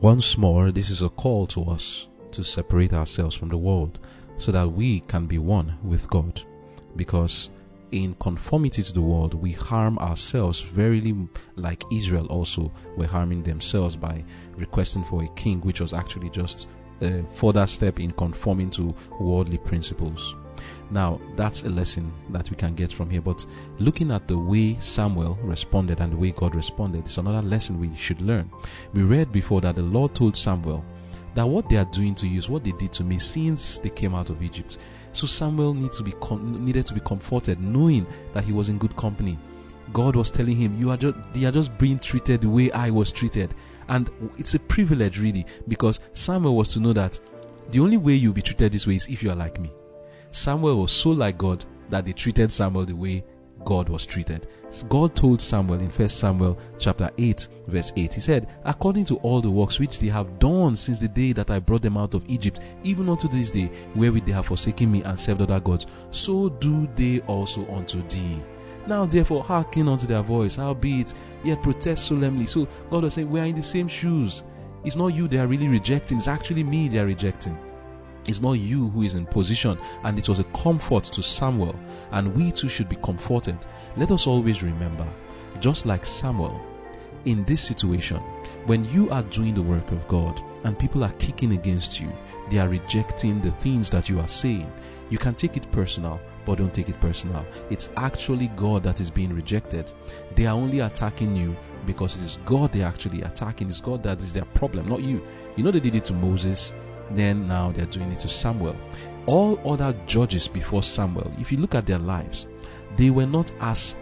Once 0.00 0.38
more, 0.38 0.72
this 0.72 0.88
is 0.88 1.02
a 1.02 1.08
call 1.10 1.46
to 1.48 1.64
us 1.64 2.08
to 2.30 2.42
separate 2.42 2.94
ourselves 2.94 3.36
from 3.36 3.50
the 3.50 3.56
world 3.56 3.98
so 4.38 4.50
that 4.50 4.72
we 4.72 5.00
can 5.00 5.26
be 5.26 5.38
one 5.38 5.76
with 5.82 6.08
God. 6.08 6.42
Because 6.96 7.50
in 7.92 8.14
conformity 8.14 8.82
to 8.82 8.92
the 8.92 9.00
world, 9.00 9.34
we 9.34 9.52
harm 9.52 9.98
ourselves 9.98 10.60
verily 10.60 11.28
like 11.56 11.84
Israel 11.92 12.26
also 12.26 12.72
were 12.96 13.06
harming 13.06 13.42
themselves 13.42 13.96
by 13.96 14.24
requesting 14.56 15.04
for 15.04 15.22
a 15.22 15.28
king, 15.28 15.60
which 15.60 15.80
was 15.80 15.92
actually 15.92 16.30
just 16.30 16.68
a 17.02 17.22
further 17.24 17.66
step 17.66 18.00
in 18.00 18.10
conforming 18.12 18.70
to 18.70 18.94
worldly 19.20 19.58
principles. 19.58 20.34
Now, 20.90 21.20
that's 21.36 21.62
a 21.62 21.68
lesson 21.68 22.12
that 22.30 22.50
we 22.50 22.56
can 22.56 22.74
get 22.74 22.92
from 22.92 23.10
here. 23.10 23.22
But 23.22 23.44
looking 23.78 24.10
at 24.10 24.28
the 24.28 24.38
way 24.38 24.76
Samuel 24.78 25.38
responded 25.42 26.00
and 26.00 26.12
the 26.12 26.16
way 26.16 26.32
God 26.32 26.54
responded 26.54 27.06
is 27.06 27.18
another 27.18 27.42
lesson 27.42 27.78
we 27.78 27.94
should 27.96 28.20
learn. 28.20 28.50
We 28.92 29.02
read 29.02 29.32
before 29.32 29.60
that 29.62 29.76
the 29.76 29.82
Lord 29.82 30.14
told 30.14 30.36
Samuel 30.36 30.84
that 31.34 31.48
what 31.48 31.68
they 31.68 31.76
are 31.76 31.86
doing 31.86 32.14
to 32.16 32.28
you 32.28 32.38
is 32.38 32.50
what 32.50 32.64
they 32.64 32.72
did 32.72 32.92
to 32.94 33.04
me 33.04 33.18
since 33.18 33.78
they 33.78 33.88
came 33.88 34.14
out 34.14 34.30
of 34.30 34.42
Egypt. 34.42 34.78
So 35.12 35.26
Samuel 35.26 35.74
to 35.88 36.02
be 36.02 36.12
com- 36.20 36.64
needed 36.64 36.86
to 36.86 36.94
be 36.94 37.00
comforted, 37.00 37.60
knowing 37.60 38.06
that 38.32 38.44
he 38.44 38.52
was 38.52 38.68
in 38.68 38.78
good 38.78 38.96
company. 38.96 39.38
God 39.92 40.16
was 40.16 40.30
telling 40.30 40.56
him, 40.56 40.78
"You 40.78 40.90
are 40.90 40.96
just 40.96 41.16
they 41.32 41.44
are 41.44 41.52
just 41.52 41.76
being 41.78 41.98
treated 41.98 42.40
the 42.40 42.48
way 42.48 42.70
I 42.72 42.90
was 42.90 43.12
treated," 43.12 43.54
and 43.88 44.10
it's 44.38 44.54
a 44.54 44.58
privilege 44.58 45.20
really 45.20 45.44
because 45.68 46.00
Samuel 46.14 46.56
was 46.56 46.68
to 46.72 46.80
know 46.80 46.92
that 46.94 47.20
the 47.70 47.80
only 47.80 47.96
way 47.98 48.14
you'll 48.14 48.32
be 48.32 48.42
treated 48.42 48.72
this 48.72 48.86
way 48.86 48.96
is 48.96 49.06
if 49.08 49.22
you 49.22 49.30
are 49.30 49.36
like 49.36 49.60
me. 49.60 49.70
Samuel 50.30 50.80
was 50.80 50.92
so 50.92 51.10
like 51.10 51.36
God 51.36 51.64
that 51.90 52.06
they 52.06 52.12
treated 52.12 52.50
Samuel 52.50 52.86
the 52.86 52.96
way 52.96 53.22
God 53.64 53.88
was 53.88 54.06
treated. 54.06 54.46
God 54.88 55.14
told 55.14 55.40
Samuel 55.40 55.80
in 55.80 55.90
1 55.90 56.08
Samuel 56.08 56.58
chapter 56.78 57.10
8 57.18 57.48
verse 57.66 57.92
8, 57.96 58.14
he 58.14 58.20
said, 58.20 58.48
according 58.64 59.04
to 59.06 59.16
all 59.16 59.40
the 59.40 59.50
works 59.50 59.78
which 59.78 60.00
they 60.00 60.08
have 60.08 60.38
done 60.38 60.76
since 60.76 61.00
the 61.00 61.08
day 61.08 61.32
that 61.32 61.50
I 61.50 61.58
brought 61.58 61.82
them 61.82 61.96
out 61.96 62.14
of 62.14 62.24
Egypt, 62.28 62.60
even 62.82 63.08
unto 63.08 63.28
this 63.28 63.50
day, 63.50 63.70
wherewith 63.94 64.24
they 64.24 64.32
have 64.32 64.46
forsaken 64.46 64.90
me 64.90 65.02
and 65.02 65.18
served 65.18 65.42
other 65.42 65.60
gods, 65.60 65.86
so 66.10 66.48
do 66.48 66.88
they 66.96 67.20
also 67.20 67.66
unto 67.72 68.02
thee. 68.08 68.40
Now 68.86 69.04
therefore 69.04 69.44
hearken 69.44 69.88
unto 69.88 70.06
their 70.06 70.22
voice, 70.22 70.56
howbeit 70.56 71.14
yet 71.44 71.62
protest 71.62 72.06
solemnly. 72.06 72.46
So 72.46 72.66
God 72.90 73.04
was 73.04 73.14
saying, 73.14 73.30
we 73.30 73.40
are 73.40 73.46
in 73.46 73.54
the 73.54 73.62
same 73.62 73.88
shoes. 73.88 74.42
It's 74.84 74.96
not 74.96 75.08
you 75.08 75.28
they 75.28 75.38
are 75.38 75.46
really 75.46 75.68
rejecting, 75.68 76.18
it's 76.18 76.28
actually 76.28 76.64
me 76.64 76.88
they 76.88 76.98
are 76.98 77.06
rejecting. 77.06 77.56
It's 78.28 78.40
not 78.40 78.52
you 78.52 78.88
who 78.90 79.02
is 79.02 79.14
in 79.14 79.26
position, 79.26 79.78
and 80.04 80.18
it 80.18 80.28
was 80.28 80.38
a 80.38 80.44
comfort 80.44 81.04
to 81.04 81.22
Samuel, 81.22 81.74
and 82.12 82.34
we 82.34 82.52
too 82.52 82.68
should 82.68 82.88
be 82.88 82.96
comforted. 82.96 83.58
Let 83.96 84.10
us 84.10 84.26
always 84.26 84.62
remember, 84.62 85.06
just 85.60 85.86
like 85.86 86.06
Samuel, 86.06 86.60
in 87.24 87.44
this 87.44 87.60
situation, 87.60 88.18
when 88.66 88.84
you 88.86 89.10
are 89.10 89.22
doing 89.24 89.54
the 89.54 89.62
work 89.62 89.90
of 89.90 90.06
God 90.08 90.40
and 90.64 90.78
people 90.78 91.04
are 91.04 91.12
kicking 91.12 91.52
against 91.52 92.00
you, 92.00 92.10
they 92.50 92.58
are 92.58 92.68
rejecting 92.68 93.40
the 93.40 93.50
things 93.50 93.90
that 93.90 94.08
you 94.08 94.20
are 94.20 94.28
saying, 94.28 94.70
you 95.10 95.18
can 95.18 95.34
take 95.34 95.56
it 95.56 95.70
personal, 95.72 96.20
but 96.44 96.58
don't 96.58 96.72
take 96.72 96.88
it 96.88 97.00
personal. 97.00 97.44
It's 97.70 97.90
actually 97.96 98.48
God 98.48 98.82
that 98.84 99.00
is 99.00 99.10
being 99.10 99.34
rejected. 99.34 99.92
They 100.34 100.46
are 100.46 100.54
only 100.54 100.80
attacking 100.80 101.36
you 101.36 101.56
because 101.86 102.16
it 102.16 102.22
is 102.22 102.38
God 102.44 102.72
they're 102.72 102.86
actually 102.86 103.22
attacking. 103.22 103.68
It's 103.68 103.80
God 103.80 104.02
that 104.04 104.20
is 104.22 104.32
their 104.32 104.44
problem, 104.46 104.88
not 104.88 105.02
you. 105.02 105.24
You 105.56 105.64
know, 105.64 105.70
they 105.70 105.80
did 105.80 105.94
it 105.94 106.04
to 106.06 106.14
Moses, 106.14 106.72
then 107.10 107.48
now 107.48 107.72
they're 107.72 107.86
doing 107.86 108.10
it 108.12 108.18
to 108.20 108.28
Samuel. 108.28 108.76
All 109.26 109.60
other 109.70 109.94
judges 110.06 110.48
before 110.48 110.82
Samuel, 110.82 111.32
if 111.38 111.52
you 111.52 111.58
look 111.58 111.74
at 111.74 111.86
their 111.86 111.98
lives, 111.98 112.46
they 112.96 113.10
were 113.10 113.26
not 113.26 113.50
as 113.60 113.94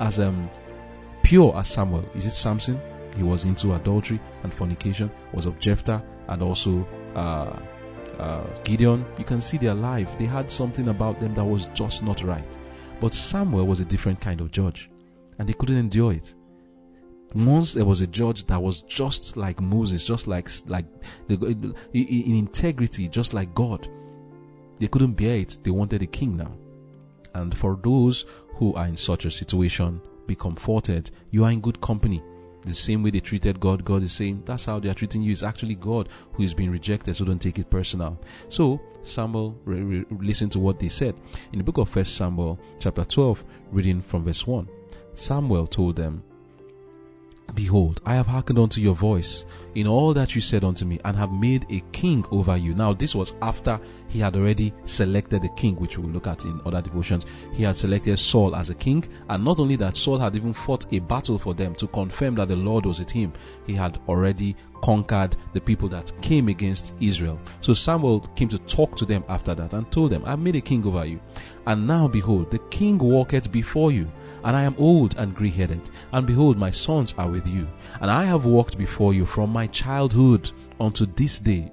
as 0.00 0.20
um 0.20 0.48
pure 1.22 1.56
as 1.56 1.68
Samuel. 1.68 2.08
Is 2.14 2.26
it 2.26 2.32
Samson? 2.32 2.80
He 3.16 3.22
was 3.22 3.44
into 3.44 3.74
adultery 3.74 4.20
and 4.42 4.52
fornication. 4.52 5.10
Was 5.32 5.46
of 5.46 5.58
Jephthah 5.58 6.02
and 6.28 6.42
also 6.42 6.86
uh, 7.14 7.58
uh, 8.18 8.44
Gideon, 8.64 9.04
you 9.18 9.24
can 9.24 9.40
see 9.40 9.58
their 9.58 9.74
life. 9.74 10.16
They 10.18 10.26
had 10.26 10.50
something 10.50 10.88
about 10.88 11.20
them 11.20 11.34
that 11.34 11.44
was 11.44 11.66
just 11.74 12.02
not 12.02 12.22
right. 12.22 12.58
But 13.00 13.14
Samuel 13.14 13.66
was 13.66 13.80
a 13.80 13.84
different 13.84 14.20
kind 14.20 14.40
of 14.40 14.50
judge, 14.50 14.90
and 15.38 15.48
they 15.48 15.52
couldn't 15.52 15.76
endure 15.76 16.12
it. 16.12 16.34
Once 17.34 17.74
there 17.74 17.84
was 17.84 18.00
a 18.00 18.06
judge 18.06 18.46
that 18.46 18.62
was 18.62 18.82
just 18.82 19.36
like 19.36 19.60
Moses, 19.60 20.04
just 20.04 20.26
like 20.26 20.48
like 20.66 20.86
the, 21.28 21.74
in 21.92 22.34
integrity, 22.34 23.08
just 23.08 23.34
like 23.34 23.54
God. 23.54 23.88
They 24.78 24.88
couldn't 24.88 25.14
bear 25.14 25.36
it. 25.36 25.58
They 25.62 25.70
wanted 25.70 26.02
a 26.02 26.06
king 26.06 26.36
now. 26.36 26.52
And 27.34 27.56
for 27.56 27.78
those 27.82 28.24
who 28.54 28.74
are 28.74 28.86
in 28.86 28.96
such 28.96 29.24
a 29.24 29.30
situation, 29.30 30.00
be 30.26 30.34
comforted. 30.34 31.10
You 31.30 31.44
are 31.44 31.50
in 31.50 31.60
good 31.60 31.80
company. 31.80 32.22
The 32.62 32.74
same 32.74 33.02
way 33.02 33.10
they 33.10 33.20
treated 33.20 33.60
God, 33.60 33.84
God 33.84 34.02
is 34.02 34.12
saying 34.12 34.42
that's 34.44 34.64
how 34.64 34.80
they 34.80 34.88
are 34.88 34.94
treating 34.94 35.22
you. 35.22 35.30
It's 35.30 35.44
actually 35.44 35.76
God 35.76 36.08
who 36.32 36.42
is 36.42 36.52
being 36.52 36.70
rejected, 36.70 37.14
so 37.14 37.24
don't 37.24 37.40
take 37.40 37.60
it 37.60 37.70
personal. 37.70 38.18
So 38.48 38.80
Samuel 39.04 39.56
re- 39.64 39.82
re- 39.82 40.04
listen 40.10 40.50
to 40.50 40.58
what 40.58 40.80
they 40.80 40.88
said 40.88 41.14
in 41.52 41.58
the 41.58 41.64
book 41.64 41.78
of 41.78 41.88
First 41.88 42.16
Samuel, 42.16 42.58
chapter 42.80 43.04
12, 43.04 43.44
reading 43.70 44.02
from 44.02 44.24
verse 44.24 44.46
1. 44.46 44.68
Samuel 45.14 45.68
told 45.68 45.94
them, 45.94 46.24
Behold, 47.56 48.02
I 48.04 48.14
have 48.14 48.26
hearkened 48.26 48.58
unto 48.58 48.82
your 48.82 48.94
voice 48.94 49.46
in 49.74 49.86
all 49.86 50.12
that 50.12 50.34
you 50.34 50.42
said 50.42 50.62
unto 50.62 50.84
me, 50.84 51.00
and 51.06 51.16
have 51.16 51.32
made 51.32 51.64
a 51.70 51.82
king 51.90 52.22
over 52.30 52.54
you. 52.54 52.74
Now, 52.74 52.92
this 52.92 53.14
was 53.14 53.34
after 53.40 53.80
he 54.08 54.18
had 54.18 54.36
already 54.36 54.72
selected 54.84 55.44
a 55.44 55.48
king, 55.50 55.76
which 55.76 55.98
we'll 55.98 56.10
look 56.10 56.26
at 56.26 56.44
in 56.44 56.60
other 56.64 56.82
devotions. 56.82 57.26
He 57.52 57.62
had 57.62 57.76
selected 57.76 58.18
Saul 58.18 58.54
as 58.56 58.70
a 58.70 58.74
king, 58.74 59.04
and 59.28 59.44
not 59.44 59.58
only 59.58 59.76
that, 59.76 59.96
Saul 59.96 60.18
had 60.18 60.36
even 60.36 60.52
fought 60.52 60.86
a 60.92 60.98
battle 60.98 61.38
for 61.38 61.54
them 61.54 61.74
to 61.76 61.86
confirm 61.88 62.34
that 62.36 62.48
the 62.48 62.56
Lord 62.56 62.86
was 62.86 62.98
with 62.98 63.10
him. 63.10 63.32
He 63.66 63.74
had 63.74 63.98
already 64.08 64.56
conquered 64.82 65.36
the 65.52 65.60
people 65.60 65.88
that 65.88 66.12
came 66.22 66.48
against 66.48 66.94
Israel. 67.00 67.40
So 67.60 67.74
Samuel 67.74 68.20
came 68.36 68.48
to 68.48 68.58
talk 68.58 68.96
to 68.96 69.04
them 69.04 69.24
after 69.28 69.54
that 69.54 69.72
and 69.72 69.90
told 69.90 70.10
them, 70.10 70.22
I 70.24 70.36
made 70.36 70.56
a 70.56 70.60
king 70.60 70.86
over 70.86 71.04
you. 71.04 71.20
And 71.66 71.86
now 71.86 72.08
behold, 72.08 72.50
the 72.50 72.58
king 72.70 72.98
walketh 72.98 73.50
before 73.50 73.90
you 73.90 74.10
and 74.46 74.56
I 74.56 74.62
am 74.62 74.76
old 74.78 75.16
and 75.18 75.34
grey 75.34 75.50
headed, 75.50 75.80
and 76.12 76.24
behold, 76.24 76.56
my 76.56 76.70
sons 76.70 77.14
are 77.18 77.28
with 77.28 77.48
you, 77.48 77.66
and 78.00 78.08
I 78.08 78.24
have 78.24 78.46
walked 78.46 78.78
before 78.78 79.12
you 79.12 79.26
from 79.26 79.50
my 79.50 79.66
childhood 79.66 80.50
unto 80.78 81.04
this 81.04 81.40
day. 81.40 81.72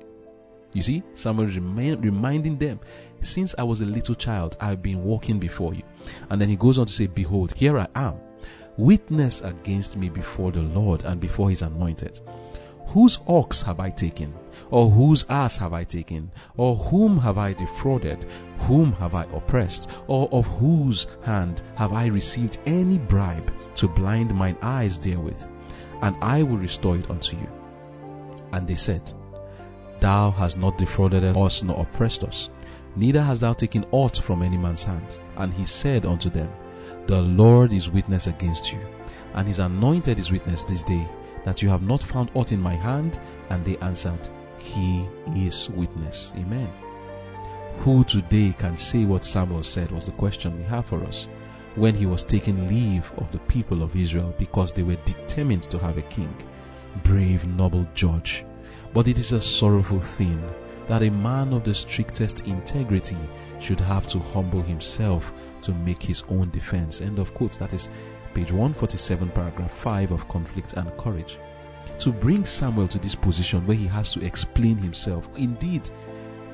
You 0.74 0.82
see, 0.84 1.04
Samuel 1.14 1.50
is 1.50 1.58
reminding 1.58 2.58
them, 2.58 2.80
since 3.22 3.54
I 3.58 3.64
was 3.64 3.82
a 3.82 3.86
little 3.86 4.16
child, 4.16 4.58
I 4.60 4.70
have 4.70 4.82
been 4.82 5.04
walking 5.04 5.40
before 5.40 5.74
you. 5.74 5.84
And 6.30 6.42
then 6.42 6.50
he 6.50 6.56
goes 6.56 6.80
on 6.80 6.88
to 6.88 6.94
say, 6.94 7.08
Behold, 7.08 7.54
here 7.54 7.78
I 7.80 7.88
am. 7.96 8.16
Witness 8.76 9.42
against 9.42 9.98
me 9.98 10.10
before 10.10 10.52
the 10.52 10.62
Lord 10.62 11.04
and 11.04 11.22
before 11.22 11.50
his 11.52 11.62
anointed. 11.62 12.20
Whose 12.88 13.20
ox 13.28 13.62
have 13.62 13.80
I 13.80 13.90
taken? 13.90 14.34
Or 14.70 14.90
whose 14.90 15.26
ass 15.30 15.58
have 15.58 15.74
I 15.74 15.84
taken? 15.84 16.32
Or 16.58 16.76
whom 16.76 17.18
have 17.20 17.38
I 17.38 17.54
defrauded? 17.54 18.26
Whom 18.60 18.94
have 18.94 19.16
I 19.16 19.24
oppressed? 19.26 19.90
Or 20.08 20.28
of 20.32 20.48
whose 20.48 21.08
hand 21.24 21.62
have 21.76 21.94
I 21.94 22.08
received 22.08 22.58
any 22.66 22.98
bribe 22.98 23.52
to 23.76 23.88
blind 23.88 24.34
mine 24.36 24.58
eyes 24.62 25.00
therewith? 25.00 25.50
And 26.02 26.16
I 26.22 26.44
will 26.44 26.58
restore 26.58 26.98
it 26.98 27.10
unto 27.10 27.38
you. 27.38 27.50
And 28.52 28.68
they 28.68 28.76
said, 28.76 29.14
Thou 30.00 30.32
hast 30.32 30.58
not 30.58 30.78
defrauded 30.78 31.24
us 31.38 31.64
nor 31.64 31.82
oppressed 31.82 32.24
us, 32.24 32.50
neither 32.96 33.22
hast 33.22 33.42
thou 33.42 33.54
taken 33.54 33.86
aught 33.92 34.18
from 34.18 34.42
any 34.42 34.58
man's 34.58 34.84
hand. 34.84 35.18
And 35.38 35.54
he 35.54 35.66
said 35.66 36.06
unto 36.06 36.30
them, 36.30 36.52
The 37.08 37.22
Lord 37.22 37.74
is 37.74 37.90
witness 37.90 38.28
against 38.28 38.72
you, 38.72 38.80
and 39.34 39.48
his 39.48 39.60
anointed 39.60 40.20
is 40.20 40.32
witness 40.32 40.64
this 40.64 40.84
day 40.84 41.08
that 41.44 41.62
you 41.62 41.70
have 41.70 41.84
not 41.84 42.02
found 42.02 42.32
aught 42.34 42.52
in 42.52 42.62
my 42.62 42.76
hand? 42.76 43.20
And 43.50 43.64
they 43.66 43.78
answered, 43.78 44.30
He 44.60 45.08
is 45.36 45.70
witness. 45.70 46.34
Amen. 46.38 46.70
Who 47.80 48.04
today 48.04 48.56
can 48.58 48.78
say 48.78 49.06
what 49.06 49.26
Samuel 49.26 49.64
said 49.64 49.92
was 49.92 50.06
the 50.06 50.12
question 50.12 50.58
we 50.58 50.64
have 50.64 50.86
for 50.86 51.04
us 51.04 51.28
when 51.76 51.96
he 51.96 52.06
was 52.06 52.24
taking 52.24 52.68
leave 52.68 53.12
of 53.18 53.32
the 53.32 53.40
people 53.40 53.82
of 53.82 53.96
Israel 53.96 54.34
because 54.38 54.72
they 54.72 54.84
were 54.84 54.96
determined 55.06 55.64
to 55.64 55.80
have 55.80 55.98
a 55.98 56.04
king, 56.04 56.34
brave, 57.04 57.46
noble 57.48 57.88
judge. 57.96 58.46
But 58.94 59.08
it 59.08 59.18
is 59.18 59.32
a 59.32 59.42
sorrowful 59.42 60.00
thing 60.00 60.44
that 60.88 61.04
a 61.04 61.10
man 61.10 61.54
of 61.54 61.64
the 61.64 61.74
strictest 61.74 62.46
integrity 62.46 63.18
should 63.60 63.80
have 63.80 64.08
to 64.08 64.20
humble 64.20 64.62
himself 64.62 65.34
to 65.62 65.74
make 65.74 66.04
his 66.04 66.24
own 66.30 66.50
defense. 66.52 67.02
End 67.02 67.20
of 67.20 67.34
quote. 67.34 67.58
That 67.60 67.74
is 67.74 67.90
page 68.34 68.52
147, 68.52 69.30
paragraph 69.30 69.72
5 69.72 70.12
of 70.12 70.28
Conflict 70.28 70.74
and 70.74 70.96
Courage. 70.98 71.40
To 72.00 72.12
bring 72.12 72.46
Samuel 72.46 72.88
to 72.90 73.00
this 73.00 73.16
position 73.16 73.66
where 73.66 73.78
he 73.78 73.88
has 73.88 74.14
to 74.14 74.26
explain 74.26 74.78
himself, 74.78 75.30
indeed, 75.38 75.90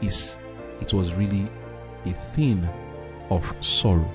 is 0.01 0.37
it 0.79 0.93
was 0.93 1.13
really 1.13 1.47
a 2.05 2.13
thing 2.13 2.67
of 3.29 3.53
sorrow. 3.59 4.09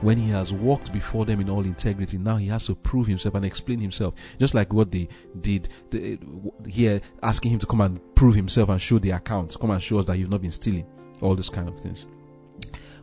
When 0.00 0.16
he 0.16 0.30
has 0.30 0.52
walked 0.52 0.92
before 0.92 1.24
them 1.24 1.40
in 1.40 1.50
all 1.50 1.64
integrity, 1.64 2.18
now 2.18 2.36
he 2.36 2.46
has 2.48 2.66
to 2.66 2.76
prove 2.76 3.08
himself 3.08 3.34
and 3.34 3.44
explain 3.44 3.80
himself. 3.80 4.14
Just 4.38 4.54
like 4.54 4.72
what 4.72 4.92
they 4.92 5.08
did 5.40 5.68
here, 6.66 7.00
asking 7.22 7.50
him 7.52 7.58
to 7.58 7.66
come 7.66 7.80
and 7.80 8.00
prove 8.14 8.36
himself 8.36 8.68
and 8.68 8.80
show 8.80 8.98
the 8.98 9.10
account, 9.10 9.56
come 9.60 9.70
and 9.70 9.82
show 9.82 9.98
us 9.98 10.06
that 10.06 10.16
you've 10.16 10.30
not 10.30 10.42
been 10.42 10.52
stealing, 10.52 10.86
all 11.20 11.34
those 11.34 11.50
kind 11.50 11.68
of 11.68 11.78
things. 11.80 12.06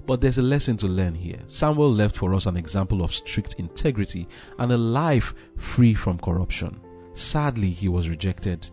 But 0.06 0.22
there's 0.22 0.38
a 0.38 0.44
lesson 0.44 0.78
to 0.78 0.88
learn 0.88 1.16
here. 1.16 1.40
Samuel 1.48 1.92
left 1.92 2.16
for 2.16 2.34
us 2.34 2.46
an 2.46 2.56
example 2.56 3.04
of 3.04 3.14
strict 3.14 3.56
integrity 3.56 4.28
and 4.60 4.72
a 4.72 4.78
life 4.78 5.34
free 5.58 5.96
from 5.96 6.20
corruption. 6.20 6.80
Sadly, 7.14 7.72
he 7.72 7.90
was 7.90 8.08
rejected. 8.08 8.70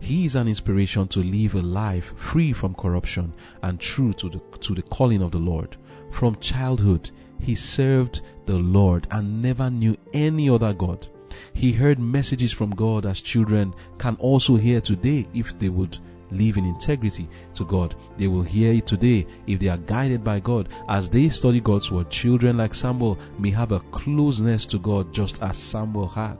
He 0.00 0.24
is 0.24 0.36
an 0.36 0.48
inspiration 0.48 1.08
to 1.08 1.20
live 1.20 1.54
a 1.54 1.60
life 1.60 2.14
free 2.16 2.52
from 2.52 2.74
corruption 2.74 3.32
and 3.62 3.80
true 3.80 4.12
to 4.14 4.28
the, 4.28 4.40
to 4.58 4.74
the 4.74 4.82
calling 4.82 5.22
of 5.22 5.32
the 5.32 5.38
Lord. 5.38 5.76
From 6.10 6.36
childhood, 6.36 7.10
he 7.40 7.54
served 7.54 8.22
the 8.46 8.58
Lord 8.58 9.06
and 9.10 9.42
never 9.42 9.70
knew 9.70 9.96
any 10.12 10.48
other 10.48 10.72
God. 10.72 11.08
He 11.52 11.72
heard 11.72 11.98
messages 11.98 12.52
from 12.52 12.70
God 12.70 13.04
as 13.04 13.20
children 13.20 13.74
can 13.98 14.16
also 14.16 14.56
hear 14.56 14.80
today 14.80 15.26
if 15.34 15.58
they 15.58 15.68
would 15.68 15.98
live 16.30 16.56
in 16.56 16.64
integrity 16.64 17.28
to 17.54 17.64
God. 17.64 17.94
They 18.16 18.26
will 18.28 18.42
hear 18.42 18.72
it 18.72 18.86
today 18.86 19.26
if 19.46 19.60
they 19.60 19.68
are 19.68 19.76
guided 19.76 20.24
by 20.24 20.40
God. 20.40 20.68
As 20.88 21.08
they 21.08 21.28
study 21.28 21.60
God's 21.60 21.90
word, 21.90 22.10
children 22.10 22.56
like 22.56 22.74
Samuel 22.74 23.18
may 23.38 23.50
have 23.50 23.72
a 23.72 23.80
closeness 23.80 24.66
to 24.66 24.78
God 24.78 25.12
just 25.12 25.42
as 25.42 25.56
Samuel 25.56 26.08
had. 26.08 26.38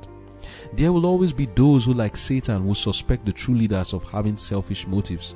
There 0.75 0.93
will 0.93 1.07
always 1.07 1.33
be 1.33 1.47
those 1.47 1.85
who, 1.85 1.95
like 1.95 2.17
Satan, 2.17 2.67
will 2.67 2.75
suspect 2.75 3.25
the 3.25 3.33
true 3.33 3.55
leaders 3.55 3.93
of 3.93 4.05
having 4.05 4.37
selfish 4.37 4.87
motives. 4.87 5.35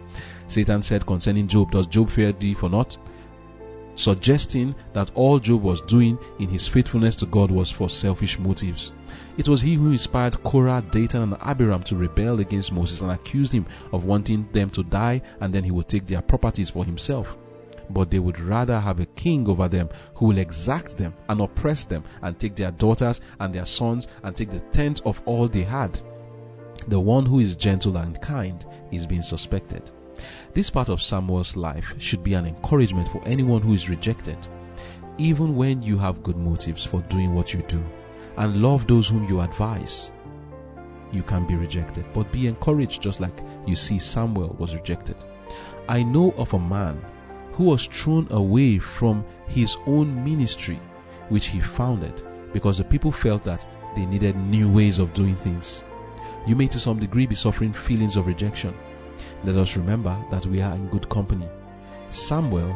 Satan 0.48 0.82
said 0.82 1.06
concerning 1.06 1.48
Job, 1.48 1.70
Does 1.70 1.86
Job 1.86 2.10
fear 2.10 2.32
thee 2.32 2.54
for 2.54 2.68
naught? 2.68 2.98
Suggesting 3.94 4.74
that 4.92 5.10
all 5.14 5.38
Job 5.38 5.62
was 5.62 5.82
doing 5.82 6.18
in 6.38 6.48
his 6.48 6.66
faithfulness 6.66 7.16
to 7.16 7.26
God 7.26 7.50
was 7.50 7.70
for 7.70 7.88
selfish 7.88 8.38
motives. 8.38 8.92
It 9.36 9.48
was 9.48 9.60
he 9.60 9.74
who 9.74 9.92
inspired 9.92 10.42
Korah, 10.42 10.84
Dathan, 10.90 11.22
and 11.22 11.36
Abiram 11.42 11.82
to 11.84 11.96
rebel 11.96 12.40
against 12.40 12.72
Moses 12.72 13.02
and 13.02 13.10
accused 13.10 13.52
him 13.52 13.66
of 13.92 14.04
wanting 14.04 14.48
them 14.52 14.70
to 14.70 14.82
die 14.82 15.20
and 15.40 15.52
then 15.52 15.64
he 15.64 15.70
would 15.70 15.88
take 15.88 16.06
their 16.06 16.22
properties 16.22 16.70
for 16.70 16.84
himself. 16.84 17.36
But 17.90 18.10
they 18.10 18.18
would 18.18 18.38
rather 18.38 18.78
have 18.80 19.00
a 19.00 19.06
king 19.06 19.48
over 19.48 19.68
them 19.68 19.88
who 20.14 20.26
will 20.26 20.38
exact 20.38 20.96
them 20.96 21.14
and 21.28 21.40
oppress 21.40 21.84
them 21.84 22.04
and 22.22 22.38
take 22.38 22.54
their 22.54 22.70
daughters 22.70 23.20
and 23.40 23.54
their 23.54 23.66
sons 23.66 24.06
and 24.22 24.34
take 24.34 24.50
the 24.50 24.60
tenth 24.60 25.00
of 25.04 25.20
all 25.24 25.48
they 25.48 25.62
had. 25.62 26.00
The 26.88 27.00
one 27.00 27.26
who 27.26 27.40
is 27.40 27.56
gentle 27.56 27.96
and 27.96 28.20
kind 28.22 28.64
is 28.90 29.06
being 29.06 29.22
suspected. 29.22 29.90
This 30.54 30.70
part 30.70 30.88
of 30.88 31.02
Samuel's 31.02 31.56
life 31.56 31.94
should 31.98 32.22
be 32.22 32.34
an 32.34 32.46
encouragement 32.46 33.08
for 33.08 33.22
anyone 33.26 33.62
who 33.62 33.74
is 33.74 33.88
rejected. 33.88 34.38
Even 35.18 35.56
when 35.56 35.82
you 35.82 35.98
have 35.98 36.22
good 36.22 36.36
motives 36.36 36.84
for 36.84 37.00
doing 37.02 37.34
what 37.34 37.52
you 37.52 37.62
do, 37.68 37.82
and 38.36 38.62
love 38.62 38.86
those 38.86 39.08
whom 39.08 39.28
you 39.28 39.40
advise. 39.40 40.12
You 41.12 41.22
can 41.22 41.46
be 41.46 41.56
rejected, 41.56 42.04
but 42.14 42.30
be 42.32 42.46
encouraged 42.46 43.02
just 43.02 43.20
like 43.20 43.38
you 43.66 43.74
see 43.76 43.98
Samuel 43.98 44.56
was 44.58 44.74
rejected. 44.74 45.16
I 45.88 46.02
know 46.02 46.32
of 46.32 46.54
a 46.54 46.58
man 46.58 47.04
who 47.60 47.66
was 47.66 47.84
thrown 47.84 48.26
away 48.30 48.78
from 48.78 49.22
his 49.46 49.76
own 49.86 50.24
ministry, 50.24 50.80
which 51.28 51.48
he 51.48 51.60
founded, 51.60 52.24
because 52.54 52.78
the 52.78 52.84
people 52.84 53.12
felt 53.12 53.42
that 53.42 53.66
they 53.94 54.06
needed 54.06 54.34
new 54.34 54.66
ways 54.66 54.98
of 54.98 55.12
doing 55.12 55.36
things. 55.36 55.84
You 56.46 56.56
may 56.56 56.68
to 56.68 56.80
some 56.80 56.98
degree 56.98 57.26
be 57.26 57.34
suffering 57.34 57.74
feelings 57.74 58.16
of 58.16 58.26
rejection. 58.26 58.74
Let 59.44 59.56
us 59.56 59.76
remember 59.76 60.16
that 60.30 60.46
we 60.46 60.62
are 60.62 60.74
in 60.74 60.88
good 60.88 61.06
company. 61.10 61.46
Samuel 62.08 62.74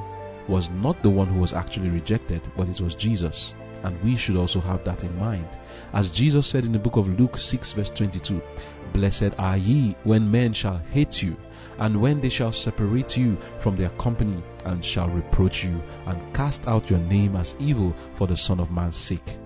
was 0.48 0.68
not 0.68 1.02
the 1.02 1.08
one 1.08 1.28
who 1.28 1.40
was 1.40 1.54
actually 1.54 1.88
rejected, 1.88 2.42
but 2.54 2.68
it 2.68 2.82
was 2.82 2.94
Jesus. 2.94 3.54
And 3.84 3.98
we 4.02 4.16
should 4.16 4.36
also 4.36 4.60
have 4.60 4.84
that 4.84 5.02
in 5.02 5.18
mind. 5.18 5.48
As 5.94 6.10
Jesus 6.10 6.46
said 6.46 6.66
in 6.66 6.72
the 6.72 6.78
book 6.78 6.96
of 6.96 7.18
Luke 7.18 7.38
6, 7.38 7.72
verse 7.72 7.88
22, 7.88 8.38
Blessed 8.92 9.32
are 9.38 9.56
ye 9.56 9.96
when 10.04 10.30
men 10.30 10.52
shall 10.52 10.76
hate 10.92 11.22
you, 11.22 11.38
and 11.78 12.00
when 12.00 12.20
they 12.20 12.28
shall 12.28 12.52
separate 12.52 13.16
you 13.16 13.36
from 13.58 13.76
their 13.76 13.90
company, 13.90 14.42
and 14.64 14.84
shall 14.84 15.08
reproach 15.08 15.64
you, 15.64 15.82
and 16.06 16.34
cast 16.34 16.66
out 16.68 16.90
your 16.90 16.98
name 17.00 17.36
as 17.36 17.56
evil 17.58 17.94
for 18.14 18.26
the 18.26 18.36
Son 18.36 18.60
of 18.60 18.70
Man's 18.70 18.96
sake. 18.96 19.38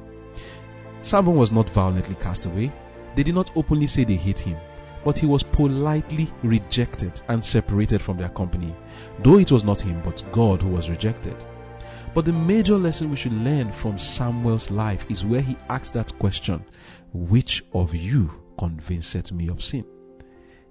Samuel 1.02 1.36
was 1.36 1.52
not 1.52 1.70
violently 1.70 2.16
cast 2.16 2.46
away. 2.46 2.72
They 3.14 3.22
did 3.22 3.34
not 3.34 3.50
openly 3.56 3.86
say 3.86 4.04
they 4.04 4.16
hate 4.16 4.40
him, 4.40 4.58
but 5.04 5.16
he 5.16 5.26
was 5.26 5.42
politely 5.42 6.28
rejected 6.42 7.20
and 7.28 7.44
separated 7.44 8.02
from 8.02 8.18
their 8.18 8.28
company, 8.30 8.74
though 9.22 9.38
it 9.38 9.52
was 9.52 9.64
not 9.64 9.80
him 9.80 10.00
but 10.04 10.22
God 10.32 10.62
who 10.62 10.68
was 10.68 10.90
rejected. 10.90 11.36
But 12.14 12.24
the 12.24 12.32
major 12.32 12.76
lesson 12.76 13.10
we 13.10 13.16
should 13.16 13.32
learn 13.32 13.70
from 13.70 13.98
Samuel's 13.98 14.70
life 14.70 15.06
is 15.10 15.24
where 15.24 15.42
he 15.42 15.56
asks 15.68 15.90
that 15.90 16.18
question 16.18 16.64
Which 17.12 17.64
of 17.72 17.94
you 17.94 18.30
convinced 18.58 19.32
me 19.32 19.48
of 19.48 19.62
sin? 19.62 19.84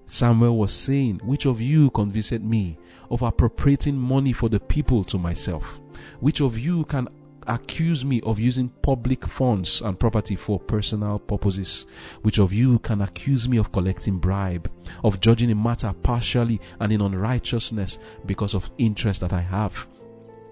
Samuel 0.07 0.57
was 0.57 0.73
saying, 0.73 1.19
Which 1.23 1.45
of 1.45 1.61
you 1.61 1.89
convinced 1.91 2.41
me 2.41 2.77
of 3.11 3.21
appropriating 3.21 3.97
money 3.97 4.33
for 4.33 4.49
the 4.49 4.59
people 4.59 5.03
to 5.05 5.17
myself? 5.17 5.79
Which 6.19 6.41
of 6.41 6.57
you 6.57 6.85
can 6.85 7.07
accuse 7.45 8.03
me 8.03 8.21
of 8.21 8.39
using 8.39 8.69
public 8.81 9.25
funds 9.25 9.81
and 9.81 9.99
property 9.99 10.35
for 10.35 10.59
personal 10.59 11.19
purposes? 11.19 11.85
Which 12.21 12.39
of 12.39 12.53
you 12.53 12.79
can 12.79 13.01
accuse 13.01 13.47
me 13.47 13.57
of 13.57 13.71
collecting 13.71 14.17
bribe, 14.17 14.71
of 15.03 15.19
judging 15.19 15.51
a 15.51 15.55
matter 15.55 15.93
partially 16.03 16.61
and 16.79 16.91
in 16.91 17.01
unrighteousness 17.01 17.99
because 18.25 18.53
of 18.55 18.71
interest 18.77 19.21
that 19.21 19.33
I 19.33 19.41
have? 19.41 19.87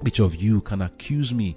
Which 0.01 0.19
of 0.19 0.35
you 0.35 0.61
can 0.61 0.81
accuse 0.81 1.33
me 1.33 1.55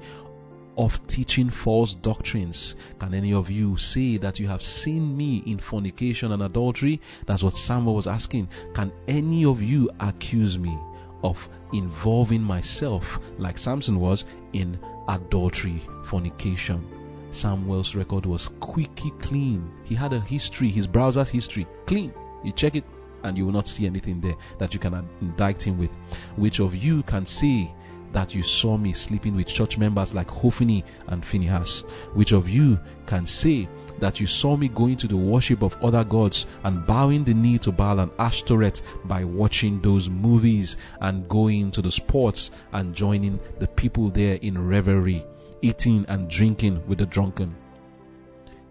of 0.78 1.04
teaching 1.08 1.50
false 1.50 1.92
doctrines? 1.92 2.76
Can 2.98 3.12
any 3.12 3.34
of 3.34 3.50
you 3.50 3.76
say 3.76 4.16
that 4.16 4.38
you 4.38 4.46
have 4.48 4.62
seen 4.62 5.16
me 5.16 5.42
in 5.44 5.58
fornication 5.58 6.32
and 6.32 6.44
adultery? 6.44 7.00
That's 7.26 7.42
what 7.42 7.56
Samuel 7.56 7.96
was 7.96 8.06
asking. 8.06 8.48
Can 8.72 8.92
any 9.08 9.44
of 9.44 9.60
you 9.60 9.90
accuse 10.00 10.58
me 10.58 10.78
of 11.22 11.48
involving 11.72 12.42
myself, 12.42 13.18
like 13.38 13.58
Samson 13.58 13.98
was, 13.98 14.24
in 14.52 14.78
adultery, 15.08 15.82
fornication? 16.04 16.86
Samuel's 17.32 17.94
record 17.94 18.24
was 18.24 18.42
squeaky 18.42 19.10
clean. 19.18 19.70
He 19.84 19.94
had 19.94 20.12
a 20.12 20.20
history, 20.20 20.68
his 20.68 20.86
browser's 20.86 21.28
history, 21.28 21.66
clean. 21.86 22.14
You 22.44 22.52
check 22.52 22.76
it 22.76 22.84
and 23.24 23.36
you 23.36 23.44
will 23.44 23.52
not 23.52 23.66
see 23.66 23.84
anything 23.84 24.20
there 24.20 24.36
that 24.58 24.72
you 24.72 24.80
can 24.80 25.06
indict 25.20 25.62
him 25.62 25.76
with. 25.76 25.96
Which 26.36 26.60
of 26.60 26.76
you 26.76 27.02
can 27.02 27.26
say 27.26 27.74
that 28.12 28.34
you 28.34 28.42
saw 28.42 28.76
me 28.76 28.92
sleeping 28.92 29.34
with 29.34 29.46
church 29.46 29.78
members 29.78 30.14
like 30.14 30.30
Hophni 30.30 30.84
and 31.08 31.24
Phinehas? 31.24 31.82
Which 32.14 32.32
of 32.32 32.48
you 32.48 32.78
can 33.06 33.26
say 33.26 33.68
that 33.98 34.20
you 34.20 34.26
saw 34.26 34.56
me 34.56 34.68
going 34.68 34.96
to 34.96 35.08
the 35.08 35.16
worship 35.16 35.62
of 35.62 35.76
other 35.82 36.04
gods 36.04 36.46
and 36.64 36.86
bowing 36.86 37.24
the 37.24 37.34
knee 37.34 37.58
to 37.58 37.72
Baal 37.72 38.00
and 38.00 38.12
Ashtoreth 38.18 38.82
by 39.04 39.24
watching 39.24 39.80
those 39.80 40.08
movies 40.08 40.76
and 41.00 41.28
going 41.28 41.70
to 41.72 41.82
the 41.82 41.90
sports 41.90 42.50
and 42.72 42.94
joining 42.94 43.40
the 43.58 43.68
people 43.68 44.10
there 44.10 44.36
in 44.36 44.68
revelry, 44.68 45.24
eating 45.62 46.04
and 46.08 46.30
drinking 46.30 46.86
with 46.86 46.98
the 46.98 47.06
drunken? 47.06 47.54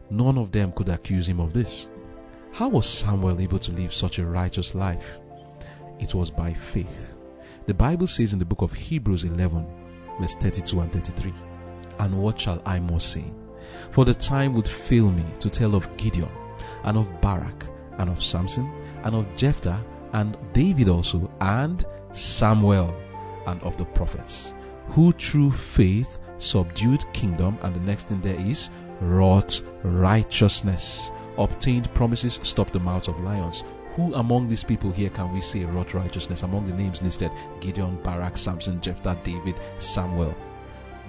None 0.10 0.38
of 0.38 0.52
them 0.52 0.72
could 0.72 0.90
accuse 0.90 1.28
him 1.28 1.42
of 1.42 1.52
this. 1.52 1.90
How 2.54 2.70
was 2.70 2.88
Samuel 2.88 3.42
able 3.42 3.60
to 3.60 3.72
live 3.74 3.94
such 3.94 4.20
a 4.20 4.26
righteous 4.26 4.74
life? 4.74 5.20
It 6.00 6.16
was 6.16 6.32
by 6.32 6.54
faith. 6.54 7.17
The 7.68 7.74
Bible 7.74 8.08
says 8.08 8.32
in 8.32 8.40
the 8.40 8.46
book 8.46 8.62
of 8.62 8.72
Hebrews 8.72 9.26
11, 9.26 9.68
verse 10.22 10.36
32 10.36 10.80
and 10.80 10.90
33, 10.90 11.34
And 12.00 12.18
what 12.18 12.40
shall 12.40 12.62
I 12.66 12.80
more 12.80 13.02
say? 13.02 13.26
For 13.92 14.06
the 14.06 14.14
time 14.14 14.54
would 14.54 14.70
fail 14.70 15.12
me 15.12 15.26
to 15.42 15.50
tell 15.50 15.76
of 15.76 15.98
Gideon, 15.98 16.30
and 16.86 16.98
of 16.98 17.20
Barak, 17.20 17.66
and 17.98 18.10
of 18.10 18.24
Samson, 18.24 18.72
and 19.04 19.14
of 19.14 19.28
Jephthah, 19.36 19.84
and 20.14 20.38
David 20.54 20.88
also, 20.88 21.30
and 21.42 21.86
Samuel, 22.14 22.96
and 23.48 23.62
of 23.64 23.76
the 23.76 23.84
prophets, 23.84 24.54
who 24.88 25.12
through 25.12 25.52
faith 25.52 26.20
subdued 26.38 27.04
kingdom, 27.12 27.58
and 27.64 27.76
the 27.76 27.82
next 27.82 28.08
thing 28.08 28.22
there 28.22 28.40
is 28.40 28.70
wrought 29.02 29.62
righteousness, 29.84 31.12
obtained 31.38 31.94
promises, 31.94 32.40
stopped 32.44 32.72
the 32.72 32.80
mouths 32.80 33.10
of 33.10 33.20
lions, 33.20 33.66
who 33.98 34.14
among 34.14 34.48
these 34.48 34.64
people 34.64 34.92
here 34.92 35.10
can 35.10 35.34
we 35.34 35.42
say 35.42 35.66
wrought 35.66 35.96
righteousness? 35.96 36.44
Among 36.44 36.68
the 36.68 36.74
names 36.74 37.02
listed 37.02 37.32
Gideon, 37.60 37.98
Barak, 38.04 38.38
Samson, 38.38 38.80
Jephthah, 38.80 39.18
David, 39.24 39.56
Samuel. 39.80 40.36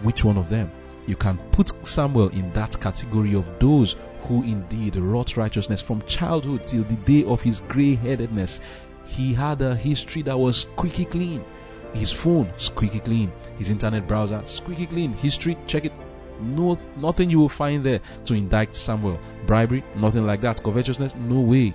Which 0.03 0.25
one 0.25 0.39
of 0.39 0.49
them? 0.49 0.73
You 1.07 1.15
can 1.15 1.37
put 1.53 1.71
Samuel 1.87 2.31
in 2.31 2.51
that 2.55 2.81
category 2.81 3.35
of 3.35 3.59
those 3.59 3.97
who 4.23 4.43
indeed 4.43 4.97
wrought 4.97 5.37
righteousness 5.37 5.83
from 5.83 6.01
childhood 6.03 6.67
till 6.67 6.83
the 6.85 6.97
day 6.97 7.25
of 7.25 7.43
his 7.43 7.61
grey 7.61 7.95
headedness. 7.95 8.61
He 9.05 9.35
had 9.35 9.61
a 9.61 9.77
history 9.77 10.23
that 10.23 10.39
was 10.39 10.63
squeaky 10.63 11.05
clean. 11.05 11.45
His 11.93 12.11
phone, 12.11 12.51
squeaky 12.57 13.01
clean. 13.01 13.31
His 13.59 13.69
internet 13.69 14.09
browser, 14.09 14.43
squeaky 14.47 14.87
clean. 14.87 15.13
History, 15.13 15.59
check 15.67 15.85
it. 15.85 15.93
No, 16.41 16.79
nothing 16.97 17.29
you 17.29 17.41
will 17.41 17.49
find 17.51 17.85
there 17.85 18.01
to 18.25 18.35
indict 18.35 18.75
Samuel. 18.75 19.21
Bribery, 19.47 19.85
nothing 19.97 20.27
like 20.27 20.41
that. 20.41 20.63
Covetousness, 20.63 21.15
no 21.17 21.41
way. 21.41 21.75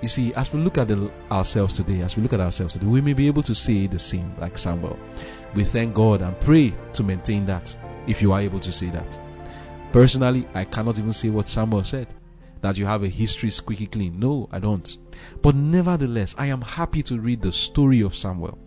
You 0.00 0.08
see, 0.08 0.32
as 0.34 0.52
we 0.52 0.60
look 0.60 0.78
at 0.78 0.88
the, 0.88 1.10
ourselves 1.30 1.74
today, 1.74 2.02
as 2.02 2.16
we 2.16 2.22
look 2.22 2.32
at 2.32 2.40
ourselves 2.40 2.74
today, 2.74 2.86
we 2.86 3.00
may 3.00 3.14
be 3.14 3.26
able 3.26 3.42
to 3.42 3.54
say 3.54 3.86
the 3.86 3.98
same 3.98 4.32
like 4.38 4.56
Samuel. 4.56 4.98
We 5.54 5.64
thank 5.64 5.94
God 5.94 6.22
and 6.22 6.38
pray 6.40 6.72
to 6.92 7.02
maintain 7.02 7.46
that 7.46 7.76
if 8.06 8.22
you 8.22 8.32
are 8.32 8.40
able 8.40 8.60
to 8.60 8.70
say 8.70 8.90
that. 8.90 9.20
Personally, 9.92 10.46
I 10.54 10.64
cannot 10.64 10.98
even 10.98 11.12
say 11.12 11.30
what 11.30 11.48
Samuel 11.48 11.84
said 11.84 12.08
that 12.60 12.76
you 12.76 12.86
have 12.86 13.02
a 13.02 13.08
history 13.08 13.50
squeaky 13.50 13.86
clean. 13.86 14.18
No, 14.18 14.48
I 14.52 14.58
don't. 14.58 14.98
But 15.42 15.54
nevertheless, 15.54 16.34
I 16.38 16.46
am 16.46 16.60
happy 16.60 17.02
to 17.04 17.18
read 17.18 17.40
the 17.40 17.52
story 17.52 18.00
of 18.00 18.14
Samuel. 18.14 18.58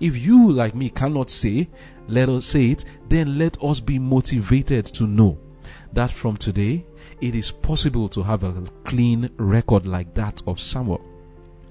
If 0.00 0.16
you, 0.18 0.52
like 0.52 0.74
me, 0.74 0.90
cannot 0.90 1.30
say, 1.30 1.68
let 2.08 2.28
us 2.28 2.46
say 2.46 2.70
it, 2.70 2.84
then 3.08 3.38
let 3.38 3.62
us 3.62 3.80
be 3.80 3.98
motivated 3.98 4.86
to 4.86 5.06
know 5.06 5.38
that 5.92 6.10
from 6.10 6.36
today 6.36 6.86
it 7.20 7.34
is 7.34 7.50
possible 7.50 8.08
to 8.08 8.22
have 8.22 8.42
a 8.42 8.62
clean 8.84 9.30
record 9.36 9.86
like 9.86 10.14
that 10.14 10.42
of 10.46 10.60
Samuel. 10.60 11.04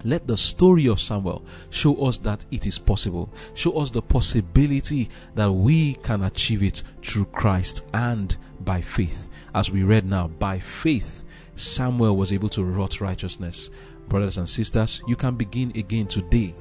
Let 0.05 0.27
the 0.27 0.37
story 0.37 0.87
of 0.87 0.99
Samuel 0.99 1.43
show 1.71 1.95
us 2.05 2.17
that 2.19 2.45
it 2.51 2.65
is 2.65 2.77
possible. 2.79 3.29
Show 3.53 3.77
us 3.79 3.91
the 3.91 4.01
possibility 4.01 5.09
that 5.35 5.51
we 5.51 5.95
can 5.95 6.23
achieve 6.23 6.63
it 6.63 6.83
through 7.03 7.25
Christ 7.25 7.83
and 7.93 8.35
by 8.61 8.81
faith. 8.81 9.29
As 9.53 9.71
we 9.71 9.83
read 9.83 10.05
now, 10.05 10.27
by 10.27 10.59
faith, 10.59 11.25
Samuel 11.55 12.15
was 12.15 12.31
able 12.31 12.49
to 12.49 12.63
wrought 12.63 13.01
righteousness. 13.01 13.69
Brothers 14.07 14.37
and 14.37 14.47
sisters, 14.47 15.01
you 15.07 15.15
can 15.15 15.35
begin 15.35 15.71
again 15.75 16.07
today 16.07 16.55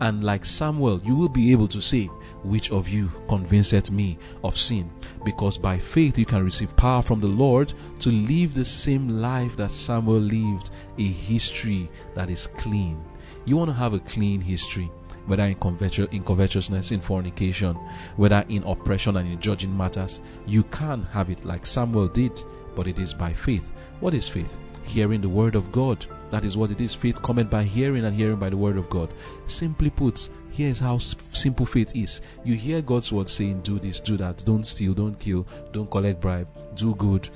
and 0.00 0.22
like 0.22 0.44
Samuel, 0.44 1.00
you 1.04 1.16
will 1.16 1.28
be 1.28 1.50
able 1.50 1.66
to 1.68 1.80
say, 1.80 2.06
Which 2.44 2.70
of 2.70 2.88
you 2.88 3.10
convinced 3.28 3.90
me 3.90 4.18
of 4.44 4.56
sin? 4.56 4.90
Because 5.24 5.58
by 5.58 5.78
faith 5.78 6.16
you 6.18 6.24
can 6.24 6.44
receive 6.44 6.76
power 6.76 7.02
from 7.02 7.20
the 7.20 7.26
Lord 7.26 7.72
to 8.00 8.10
live 8.10 8.54
the 8.54 8.64
same 8.64 9.08
life 9.08 9.56
that 9.56 9.70
Samuel 9.70 10.20
lived, 10.20 10.70
a 10.98 11.02
history 11.08 11.90
that 12.14 12.30
is 12.30 12.46
clean. 12.58 13.02
You 13.44 13.56
want 13.56 13.70
to 13.70 13.76
have 13.76 13.92
a 13.92 14.00
clean 14.00 14.40
history, 14.40 14.90
whether 15.26 15.44
in 15.44 15.54
covetousness, 15.56 16.92
in 16.92 17.00
fornication, 17.00 17.74
whether 18.16 18.44
in 18.48 18.62
oppression 18.64 19.16
and 19.16 19.32
in 19.32 19.40
judging 19.40 19.76
matters. 19.76 20.20
You 20.46 20.62
can 20.64 21.02
have 21.04 21.28
it 21.28 21.44
like 21.44 21.66
Samuel 21.66 22.08
did, 22.08 22.40
but 22.76 22.86
it 22.86 22.98
is 22.98 23.12
by 23.12 23.32
faith. 23.32 23.72
What 24.00 24.14
is 24.14 24.28
faith? 24.28 24.58
Hearing 24.84 25.20
the 25.20 25.28
word 25.28 25.54
of 25.54 25.72
God 25.72 26.06
that 26.30 26.44
is 26.44 26.56
what 26.56 26.70
it 26.70 26.80
is. 26.80 26.94
Faith 26.94 27.20
cometh 27.22 27.50
by 27.50 27.64
hearing, 27.64 28.04
and 28.04 28.14
hearing 28.14 28.38
by 28.38 28.50
the 28.50 28.56
word 28.56 28.76
of 28.76 28.90
God. 28.90 29.12
Simply 29.46 29.90
put, 29.90 30.28
here's 30.50 30.78
how 30.78 30.98
simple 30.98 31.66
faith 31.66 31.94
is. 31.96 32.20
You 32.44 32.54
hear 32.54 32.82
God's 32.82 33.12
word 33.12 33.28
saying, 33.28 33.62
Do 33.62 33.78
this, 33.78 34.00
do 34.00 34.16
that, 34.18 34.44
don't 34.44 34.66
steal, 34.66 34.94
don't 34.94 35.18
kill, 35.18 35.46
don't 35.72 35.90
collect 35.90 36.20
bribe, 36.20 36.48
do 36.74 36.94
good, 36.94 37.28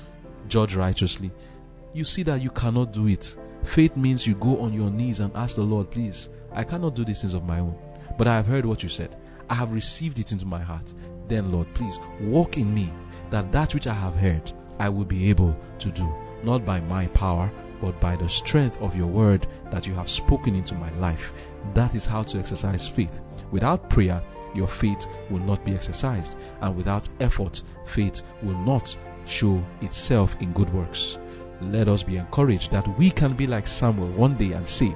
judge 0.49 0.75
righteously. 0.75 1.31
You 1.95 2.05
see 2.05 2.23
that 2.25 2.43
you 2.43 2.51
cannot 2.51 2.93
do 2.93 3.07
it. 3.09 3.37
Faith 3.65 3.97
means 3.97 4.27
you 4.27 4.35
go 4.35 4.61
on 4.61 4.73
your 4.73 4.91
knees 4.91 5.21
and 5.21 5.35
ask 5.37 5.57
the 5.57 5.63
Lord, 5.63 5.91
Please, 5.91 6.29
I 6.53 6.65
cannot 6.65 6.95
do 6.95 7.05
these 7.05 7.21
things 7.21 7.35
of 7.35 7.45
my 7.45 7.61
own. 7.61 7.77
But 8.19 8.29
I 8.29 8.37
have 8.37 8.47
heard 8.47 8.67
what 8.67 8.83
you 8.83 8.89
said. 8.89 9.17
I 9.49 9.55
have 9.55 9.73
received 9.73 10.19
it 10.19 10.33
into 10.33 10.47
my 10.47 10.61
heart. 10.61 10.93
Then, 11.29 11.53
Lord, 11.53 11.73
please 11.75 11.99
walk 12.21 12.59
in 12.59 12.75
me 12.75 12.93
that 13.31 13.53
that 13.53 13.73
which 13.75 13.87
I 13.87 13.95
have 13.95 14.15
heard, 14.15 14.53
I 14.79 14.89
will 14.89 15.05
be 15.05 15.31
able 15.31 15.57
to 15.79 15.91
do, 15.91 16.13
not 16.43 16.65
by 16.65 16.81
my 16.81 17.07
power, 17.09 17.51
but 17.83 18.01
by 18.01 18.15
the 18.17 18.29
strength 18.29 18.81
of 18.81 18.97
your 18.97 19.09
word 19.09 19.47
that 19.71 19.87
you 19.87 19.93
have 19.95 20.09
spoken 20.09 20.55
into 20.55 20.75
my 20.77 20.91
life. 20.93 21.35
That 21.75 21.95
is 21.95 22.07
how 22.07 22.23
to 22.23 22.39
exercise 22.39 22.87
faith. 22.89 23.21
Without 23.51 23.91
prayer, 23.91 24.23
your 24.55 24.69
faith 24.69 25.07
will 25.29 25.41
not 25.41 25.65
be 25.65 25.75
exercised, 25.75 26.39
and 26.61 26.77
without 26.77 27.09
effort, 27.21 27.63
faith 27.85 28.23
will 28.43 28.59
not 28.59 28.97
show 29.27 29.63
itself 29.81 30.37
in 30.41 30.53
good 30.53 30.73
works. 30.73 31.19
Let 31.61 31.89
us 31.89 32.03
be 32.03 32.17
encouraged 32.17 32.71
that 32.71 32.87
we 32.99 33.11
can 33.11 33.35
be 33.35 33.47
like 33.47 33.67
Samuel 33.67 34.09
one 34.13 34.37
day 34.37 34.53
and 34.53 34.67
say, 34.67 34.91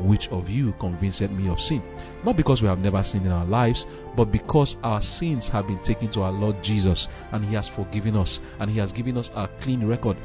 Which 0.00 0.28
of 0.28 0.48
you 0.48 0.72
convinced 0.78 1.28
me 1.30 1.48
of 1.48 1.60
sin? 1.60 1.82
Not 2.24 2.36
because 2.36 2.62
we 2.62 2.68
have 2.68 2.80
never 2.80 3.02
sinned 3.02 3.26
in 3.26 3.32
our 3.32 3.46
lives, 3.46 3.86
but 4.16 4.30
because 4.32 4.76
our 4.82 5.00
sins 5.00 5.48
have 5.48 5.66
been 5.66 5.82
taken 5.82 6.08
to 6.10 6.22
our 6.22 6.32
Lord 6.32 6.62
Jesus 6.62 7.08
and 7.32 7.44
He 7.44 7.54
has 7.54 7.68
forgiven 7.68 8.16
us 8.16 8.40
and 8.60 8.70
He 8.70 8.78
has 8.78 8.92
given 8.92 9.16
us 9.16 9.30
a 9.34 9.48
clean 9.60 9.86
record 9.86 10.16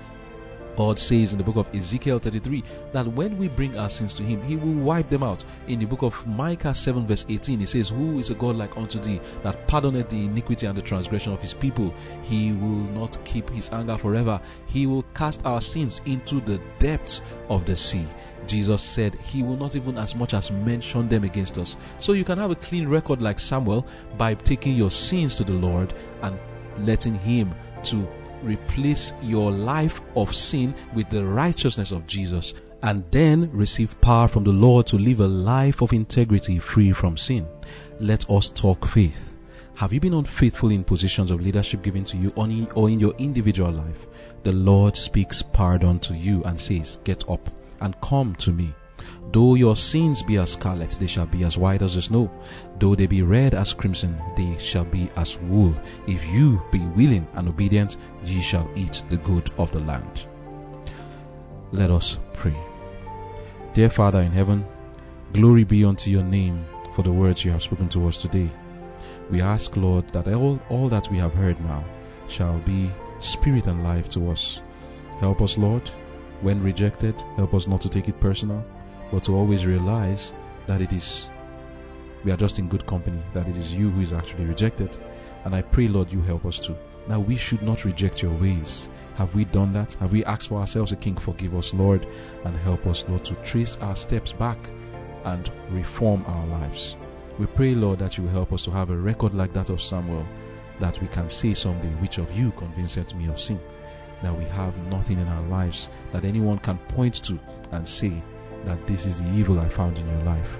God 0.75 0.97
says 0.97 1.31
in 1.31 1.37
the 1.37 1.43
book 1.43 1.55
of 1.55 1.73
Ezekiel 1.75 2.19
33 2.19 2.63
that 2.91 3.07
when 3.07 3.37
we 3.37 3.47
bring 3.47 3.77
our 3.77 3.89
sins 3.89 4.13
to 4.15 4.23
Him, 4.23 4.41
He 4.43 4.55
will 4.55 4.73
wipe 4.73 5.09
them 5.09 5.23
out. 5.23 5.43
In 5.67 5.79
the 5.79 5.85
book 5.85 6.01
of 6.01 6.25
Micah 6.27 6.73
7, 6.73 7.05
verse 7.05 7.25
18, 7.29 7.59
He 7.59 7.65
says, 7.65 7.89
Who 7.89 8.19
is 8.19 8.29
a 8.29 8.35
God 8.35 8.55
like 8.55 8.75
unto 8.77 8.99
thee 8.99 9.21
that 9.43 9.67
pardoneth 9.67 10.09
the 10.09 10.25
iniquity 10.25 10.65
and 10.65 10.77
the 10.77 10.81
transgression 10.81 11.33
of 11.33 11.41
His 11.41 11.53
people? 11.53 11.93
He 12.23 12.53
will 12.53 12.83
not 12.93 13.23
keep 13.25 13.49
His 13.49 13.69
anger 13.71 13.97
forever. 13.97 14.41
He 14.65 14.87
will 14.87 15.03
cast 15.13 15.45
our 15.45 15.61
sins 15.61 16.01
into 16.05 16.41
the 16.41 16.59
depths 16.79 17.21
of 17.49 17.65
the 17.65 17.75
sea. 17.75 18.07
Jesus 18.47 18.81
said 18.81 19.15
he 19.15 19.41
will 19.41 19.55
not 19.55 19.75
even 19.75 19.97
as 19.97 20.15
much 20.15 20.33
as 20.33 20.51
mention 20.51 21.07
them 21.07 21.23
against 21.23 21.57
us. 21.57 21.77
So 21.99 22.13
you 22.13 22.23
can 22.23 22.37
have 22.37 22.51
a 22.51 22.55
clean 22.55 22.87
record 22.87 23.21
like 23.21 23.39
Samuel 23.39 23.85
by 24.17 24.33
taking 24.35 24.75
your 24.75 24.91
sins 24.91 25.35
to 25.35 25.43
the 25.43 25.53
Lord 25.53 25.93
and 26.21 26.37
letting 26.79 27.15
Him 27.15 27.53
to 27.83 28.07
replace 28.43 29.13
your 29.21 29.51
life 29.51 30.01
of 30.15 30.33
sin 30.35 30.75
with 30.93 31.09
the 31.09 31.25
righteousness 31.25 31.91
of 31.91 32.07
Jesus 32.07 32.53
and 32.83 33.03
then 33.11 33.49
receive 33.51 33.99
power 34.01 34.27
from 34.27 34.43
the 34.43 34.51
Lord 34.51 34.85
to 34.87 34.97
live 34.97 35.21
a 35.21 35.27
life 35.27 35.81
of 35.81 35.93
integrity 35.93 36.59
free 36.59 36.91
from 36.91 37.15
sin. 37.15 37.47
Let 37.99 38.29
us 38.29 38.49
talk 38.49 38.85
faith. 38.85 39.37
Have 39.75 39.93
you 39.93 39.99
been 39.99 40.13
unfaithful 40.13 40.69
in 40.69 40.83
positions 40.83 41.31
of 41.31 41.41
leadership 41.41 41.81
given 41.81 42.03
to 42.05 42.17
you 42.17 42.29
or 42.35 42.89
in 42.89 42.99
your 42.99 43.13
individual 43.17 43.71
life? 43.71 44.05
The 44.43 44.51
Lord 44.51 44.97
speaks 44.97 45.41
pardon 45.41 45.99
to 46.01 46.13
you 46.13 46.43
and 46.43 46.59
says, 46.59 46.99
Get 47.05 47.27
up 47.29 47.49
and 47.79 47.99
come 48.01 48.35
to 48.35 48.51
me. 48.51 48.73
Though 49.31 49.55
your 49.55 49.75
sins 49.75 50.21
be 50.21 50.37
as 50.37 50.51
scarlet, 50.51 50.91
they 50.99 51.07
shall 51.07 51.25
be 51.25 51.43
as 51.43 51.57
white 51.57 51.81
as 51.81 51.95
the 51.95 52.01
snow. 52.03 52.29
Though 52.79 52.93
they 52.93 53.07
be 53.07 53.23
red 53.23 53.55
as 53.55 53.73
crimson, 53.73 54.21
they 54.35 54.55
shall 54.59 54.85
be 54.85 55.09
as 55.15 55.39
wool. 55.39 55.73
If 56.07 56.25
you 56.27 56.61
be 56.71 56.79
willing 56.79 57.27
and 57.33 57.49
obedient, 57.49 57.97
ye 58.23 58.41
shall 58.41 58.69
eat 58.75 59.03
the 59.09 59.17
good 59.17 59.49
of 59.57 59.71
the 59.71 59.79
land. 59.79 60.27
Let 61.71 61.89
us 61.89 62.19
pray. 62.33 62.55
Dear 63.73 63.89
Father 63.89 64.21
in 64.21 64.31
heaven, 64.31 64.65
glory 65.33 65.63
be 65.63 65.83
unto 65.83 66.11
your 66.11 66.23
name 66.23 66.63
for 66.93 67.01
the 67.01 67.11
words 67.11 67.43
you 67.43 67.51
have 67.51 67.63
spoken 67.63 67.89
to 67.89 68.07
us 68.07 68.21
today. 68.21 68.51
We 69.31 69.41
ask, 69.41 69.75
Lord, 69.75 70.07
that 70.13 70.27
all, 70.27 70.59
all 70.69 70.89
that 70.89 71.09
we 71.09 71.17
have 71.17 71.33
heard 71.33 71.59
now 71.61 71.83
shall 72.27 72.59
be 72.59 72.91
spirit 73.17 73.65
and 73.65 73.83
life 73.83 74.09
to 74.09 74.29
us. 74.29 74.61
Help 75.19 75.41
us, 75.41 75.57
Lord, 75.57 75.89
when 76.41 76.61
rejected, 76.61 77.19
help 77.35 77.55
us 77.55 77.67
not 77.67 77.81
to 77.81 77.89
take 77.89 78.09
it 78.09 78.19
personal 78.19 78.63
but 79.13 79.23
to 79.23 79.35
always 79.35 79.67
realize 79.67 80.33
that 80.65 80.81
it 80.81 80.91
is 80.91 81.29
we 82.23 82.31
are 82.31 82.37
just 82.37 82.57
in 82.57 82.67
good 82.67 82.85
company, 82.87 83.21
that 83.33 83.47
it 83.47 83.55
is 83.55 83.75
you 83.75 83.91
who 83.91 84.01
is 84.01 84.11
actually 84.11 84.45
rejected. 84.45 84.97
And 85.45 85.53
I 85.53 85.61
pray, 85.61 85.87
Lord, 85.87 86.11
you 86.11 86.21
help 86.21 86.45
us 86.45 86.57
too. 86.57 86.75
Now 87.07 87.19
we 87.19 87.35
should 87.35 87.61
not 87.61 87.85
reject 87.85 88.23
your 88.23 88.31
ways. 88.31 88.89
Have 89.15 89.35
we 89.35 89.45
done 89.45 89.71
that? 89.73 89.93
Have 89.95 90.13
we 90.13 90.25
asked 90.25 90.47
for 90.47 90.59
ourselves 90.59 90.93
a 90.93 90.95
king? 90.95 91.15
Forgive 91.15 91.55
us, 91.55 91.73
Lord, 91.73 92.07
and 92.45 92.57
help 92.57 92.87
us, 92.87 93.05
Lord, 93.07 93.23
to 93.25 93.35
trace 93.35 93.77
our 93.81 93.95
steps 93.95 94.31
back 94.31 94.57
and 95.25 95.51
reform 95.69 96.23
our 96.25 96.47
lives. 96.47 96.95
We 97.37 97.45
pray, 97.45 97.75
Lord, 97.75 97.99
that 97.99 98.17
you 98.17 98.23
will 98.23 98.31
help 98.31 98.51
us 98.51 98.63
to 98.65 98.71
have 98.71 98.89
a 98.89 98.97
record 98.97 99.35
like 99.35 99.53
that 99.53 99.69
of 99.69 99.81
Samuel, 99.81 100.25
that 100.79 100.99
we 101.01 101.07
can 101.09 101.29
say 101.29 101.53
someday, 101.53 101.89
which 101.99 102.17
of 102.17 102.35
you 102.35 102.51
convinced 102.51 103.15
me 103.15 103.27
of 103.27 103.39
sin? 103.39 103.59
That 104.23 104.35
we 104.35 104.45
have 104.45 104.75
nothing 104.87 105.19
in 105.19 105.27
our 105.27 105.47
lives 105.49 105.89
that 106.13 106.25
anyone 106.25 106.57
can 106.57 106.77
point 106.87 107.15
to 107.25 107.37
and 107.71 107.87
say, 107.87 108.23
that 108.65 108.85
this 108.87 109.05
is 109.05 109.21
the 109.21 109.29
evil 109.29 109.59
I 109.59 109.67
found 109.69 109.97
in 109.97 110.07
your 110.07 110.23
life. 110.23 110.57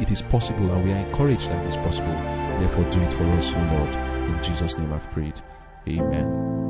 It 0.00 0.10
is 0.10 0.22
possible, 0.22 0.72
and 0.72 0.84
we 0.84 0.92
are 0.92 0.96
encouraged 0.96 1.48
that 1.48 1.64
it 1.64 1.68
is 1.68 1.76
possible. 1.76 2.12
Therefore, 2.58 2.84
do 2.90 3.00
it 3.00 3.12
for 3.12 3.24
us, 3.24 3.52
O 3.52 3.58
Lord. 3.76 3.94
In 4.28 4.42
Jesus' 4.42 4.76
name 4.76 4.92
I've 4.92 5.10
prayed. 5.12 5.40
Amen. 5.88 6.69